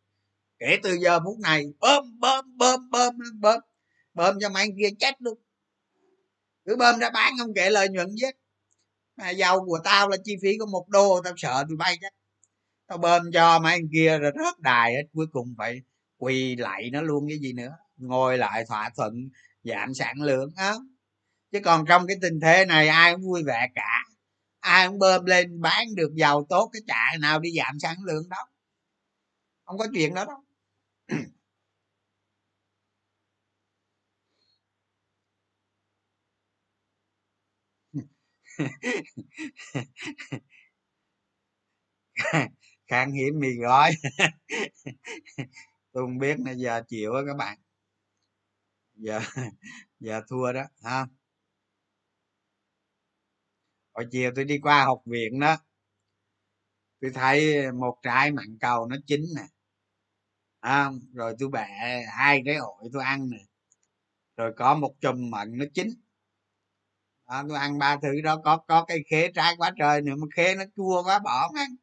[0.59, 3.61] Kể từ giờ phút này, bơm bơm bơm bơm bơm
[4.13, 4.39] bơm.
[4.41, 5.37] Cho mấy kia chết luôn.
[6.65, 8.27] Cứ bơm ra bán, không kể lợi nhuận chứ
[9.17, 12.09] mà dầu của tao là chi phí có một đô, tao sợ tụi bay chết.
[12.87, 15.81] Tao bơm cho mấy anh kia rồi rớt đài hết, cuối cùng phải
[16.17, 17.71] quỳ lại nó luôn cái gì nữa.
[17.97, 19.13] Ngồi lại thỏa thuận,
[19.63, 20.73] giảm sản lượng á
[21.51, 24.03] chứ còn trong cái tình thế này, ai cũng vui vẻ cả
[24.61, 28.29] ai cũng bơm lên bán được giàu tốt, cái chạy nào đi giảm sản lượng
[28.29, 28.37] đó.
[29.65, 30.37] Không có chuyện đó đâu
[42.87, 43.91] khan hiếm mì gói.
[45.93, 47.57] Tôi không biết là giờ chịu á các bạn.
[48.95, 49.19] Giờ
[49.99, 51.07] giờ thua đó, ha
[53.93, 55.57] hồi chiều tôi đi qua học viện đó
[57.01, 59.41] tôi thấy một trái mặn cầu nó chín nè.
[60.59, 63.37] À, rồi tôi bẻ hai cái ổi tôi ăn nè.
[64.37, 65.87] Rồi có một chùm mận nó chín.
[67.25, 70.27] À, tôi ăn ba thứ đó có có cái khế trái quá trời nữa mà
[70.35, 71.75] khế nó chua quá bỏ không ăn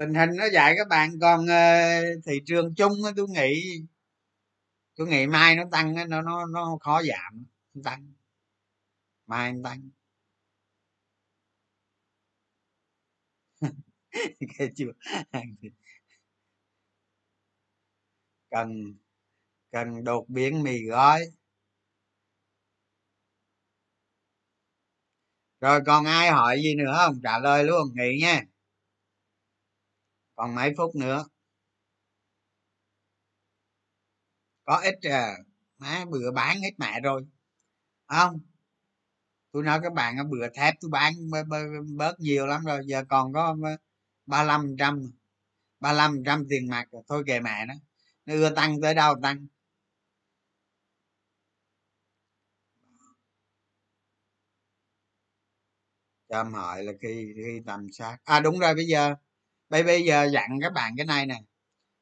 [0.00, 3.80] tình hình nó vậy các bạn còn uh, ờ, thị trường chung tôi nghĩ
[4.96, 7.44] tôi nghĩ mai nó tăng nó nó nó khó giảm
[7.74, 8.12] nó tăng.
[9.26, 9.90] Mai nó tăng.
[14.76, 14.92] Chưa
[18.50, 18.94] cần
[19.72, 21.20] cần đột biến mì gói.
[25.60, 27.20] Rồi còn ai hỏi gì nữa không?
[27.22, 28.42] Trả lời luôn nghỉ nha
[30.40, 31.24] còn mấy phút nữa.
[34.64, 35.36] Có ít à
[35.78, 37.26] má bữa bán hết mẹ rồi.
[38.06, 38.40] Không
[39.52, 41.12] tôi nói các bạn bữa thép tôi bán
[41.96, 42.80] bớt nhiều lắm rồi.
[42.86, 43.76] Giờ còn có ờ,
[44.26, 45.12] ba mươi trăm,
[45.80, 47.74] ba mươi trăm tiền mặt rồi thôi kệ mẹ nó
[48.26, 49.46] nó ưa tăng tới đâu tăng.
[56.28, 59.14] Cho em hỏi là khi khi tầm sát à đúng rồi, bây giờ
[59.70, 61.36] bây bây giờ dặn các bạn cái này nè.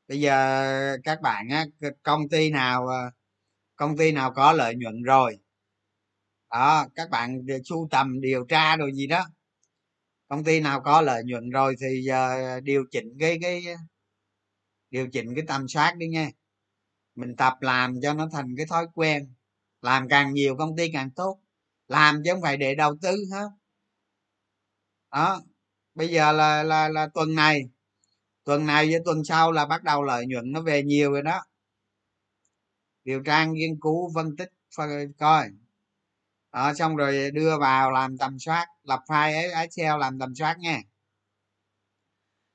[0.09, 1.65] Bây giờ các bạn á
[2.03, 3.11] công ty nào ờ,
[3.77, 5.39] công ty nào có lợi nhuận rồi,
[6.51, 9.25] đó, các bạn sưu tầm điều tra rồi gì đó.
[10.29, 13.65] Công ty nào có lợi nhuận rồi thì giờ điều chỉnh cái cái,
[14.91, 16.31] điều chỉnh cái tầm soát đi nha.
[17.15, 19.35] Mình tập làm cho nó thành cái thói quen,
[19.83, 21.41] làm càng nhiều công ty càng tốt.
[21.89, 23.49] Làm chứ không phải để đầu tư hết
[25.11, 25.41] đó
[25.99, 27.69] bây giờ là là là tuần này.
[28.45, 31.45] Tuần này với tuần sau là bắt đầu lợi nhuận nó về nhiều rồi đó.
[33.05, 34.53] Điều tra nghiên cứu phân tích
[35.19, 35.49] coi.
[36.53, 40.83] Đó, xong rồi đưa vào làm tầm soát lập file excel làm tầm soát nha.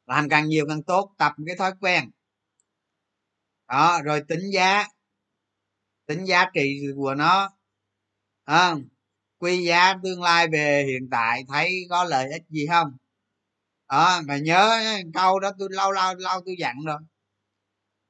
[0.06, 2.12] Làm càng nhiều càng tốt tập cái thói quen.
[3.68, 4.88] Đó rồi tính giá.
[6.06, 7.50] Tính giá trị của nó.
[8.44, 8.76] À,
[9.38, 12.98] quy giá tương lai về hiện tại thấy có lợi ích gì không?
[13.94, 14.82] Đó mày nhớ
[15.14, 16.98] câu đó tôi lâu lâu lâu tôi dặn rồi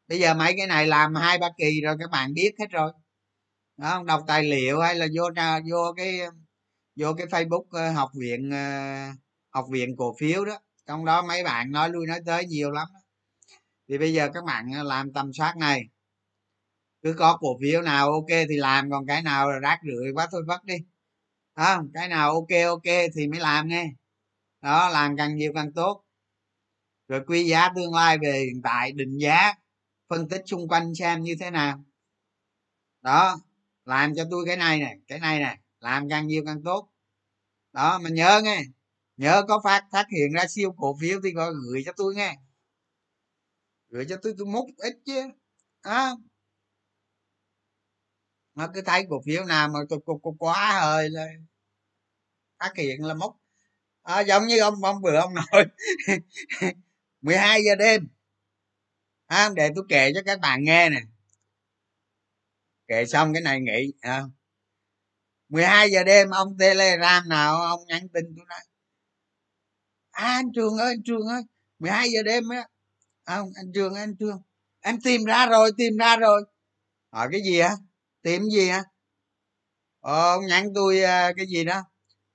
[0.07, 2.91] bây giờ mấy cái này làm hai ba kỳ rồi các bạn biết hết rồi.
[3.77, 5.23] Đó đọc tài liệu hay là vô
[5.71, 6.19] vô cái
[6.95, 8.57] vô cái facebook ờ, học viện ờ,
[9.49, 10.59] học viện cổ phiếu đó.
[10.87, 12.87] Trong đó mấy bạn nói lui nói tới nhiều lắm
[13.89, 15.83] thì bây giờ các bạn làm tầm soát này.
[17.03, 20.27] Cứ có cổ phiếu nào ok thì làm còn cái nào là rác rưởi quá
[20.31, 20.75] thôi vất đi.
[21.53, 23.89] À, cái nào ok ok thì mới làm nghe
[24.63, 26.03] đó làm càng nhiều càng tốt.
[27.07, 29.53] Rồi quy giá tương lai về hiện tại định giá
[30.09, 31.83] phân tích xung quanh xem như thế nào.
[33.01, 33.37] Đó
[33.85, 36.89] làm cho tôi cái này này cái này này làm càng nhiều càng tốt.
[37.73, 38.63] Đó mà nhớ nghe
[39.17, 42.37] nhớ có phát phát hiện ra siêu cổ phiếu thì gọi gửi cho tôi nghe.
[43.89, 45.21] Gửi cho tôi tôi múc ít chứ
[45.81, 46.11] à,
[48.55, 49.99] nó cứ thấy cổ phiếu nào mà tôi
[50.39, 51.27] quá hơi là
[52.59, 53.42] phát hiện là mốc
[54.03, 55.65] à, giống như ông ông vừa ông nói.
[57.21, 58.07] 12 giờ đêm.
[59.27, 60.99] À, để tôi kể cho các bạn nghe nè.
[62.87, 64.23] Kể xong cái này nghỉ à.
[65.49, 68.59] 12 giờ đêm ông telegram nào ông nhắn tin tôi nói.
[70.11, 71.41] À, anh trường ơi anh trường ơi
[71.79, 72.67] 12 giờ đêm á.
[73.23, 74.41] À, anh trường anh trường.
[74.81, 76.43] Em tìm ra rồi tìm ra rồi.
[77.11, 77.75] Hỏi cái gì á?
[78.21, 78.83] Tìm gì á?
[79.99, 81.83] Ờ, ông nhắn tôi à, cái gì đó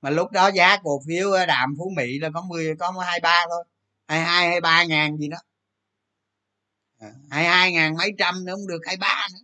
[0.00, 3.46] mà lúc đó giá cổ phiếu đạm phú mỹ là có 10 có hai ba
[3.50, 3.64] thôi.
[4.08, 5.38] Hai hai hai ba ngàn gì đó.
[6.98, 9.40] À, hai hai ngàn mấy trăm nữa không được hai ba nữa.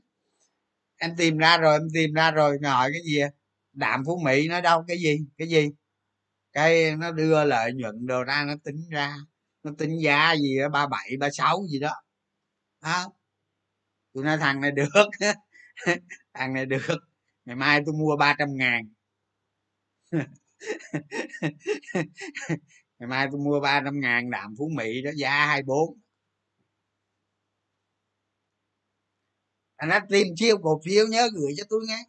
[0.96, 3.28] Em tìm ra rồi em tìm ra rồi hỏi cái gì à?
[3.72, 5.70] đạm phú mỹ nó đâu cái gì cái gì?
[6.52, 9.16] Cái nó đưa lợi nhuận đồ ra nó tính ra
[9.62, 11.92] nó tính giá gì đó ba bảy ba sáu gì đó.
[12.82, 13.12] Đó
[14.14, 15.08] tôi nói thằng này được.
[16.34, 16.98] Thằng này được.
[17.44, 18.82] Ngày mai tôi mua ba trăm ngàn.
[22.98, 25.98] ngày mai tôi mua ba trăm ngàn đạm phú mỹ đó, giá hai bốn.
[29.76, 32.04] Anh đã tìm chiêu cổ phiếu nhớ gửi cho tôi nghe.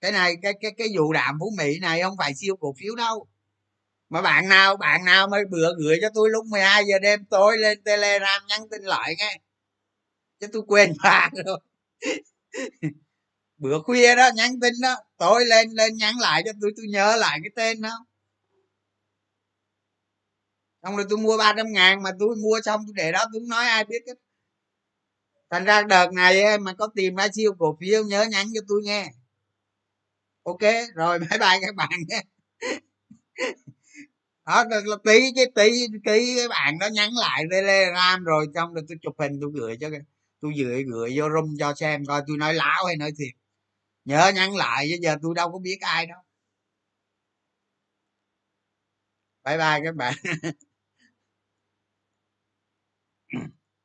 [0.00, 2.94] Cái này, cái cái cái vụ đạm phú mỹ này không phải siêu cổ phiếu
[2.94, 3.26] đâu.
[4.10, 7.58] Mà bạn nào bạn nào mới bữa gửi cho tôi lúc 12 giờ đêm tối
[7.58, 9.40] lên telegram nhắn tin lại nghe.
[10.40, 11.60] Chứ tôi quên bạn rồi
[13.58, 17.16] bữa khuya đó, nhắn tin đó, tối lên lên nhắn lại cho tôi tôi nhớ
[17.16, 18.06] lại cái tên đó.
[20.82, 23.40] Xong rồi tôi mua ba trăm ngàn mà tôi mua xong, tôi để đó, tôi
[23.40, 24.14] không nói ai biết hết.
[25.50, 28.80] Thành ra đợt này mà có tìm ra siêu cổ phiếu, nhớ nhắn cho tôi
[28.84, 29.10] nghe.
[30.42, 30.60] Ok,
[30.94, 32.22] rồi, bye bye các bạn nhé
[34.46, 38.84] đó là tí cái, tí tí cái bạn đó nhắn lại telegram rồi, xong rồi
[38.88, 39.88] tôi chụp hình, tôi gửi cho
[40.40, 43.43] tôi gửi gửi vô room cho xem, coi tôi nói láo hay nói thiệt
[44.04, 46.18] nhớ nhắn lại chứ, giờ tôi đâu có biết ai đâu.
[49.44, 50.14] Bye bye các bạn.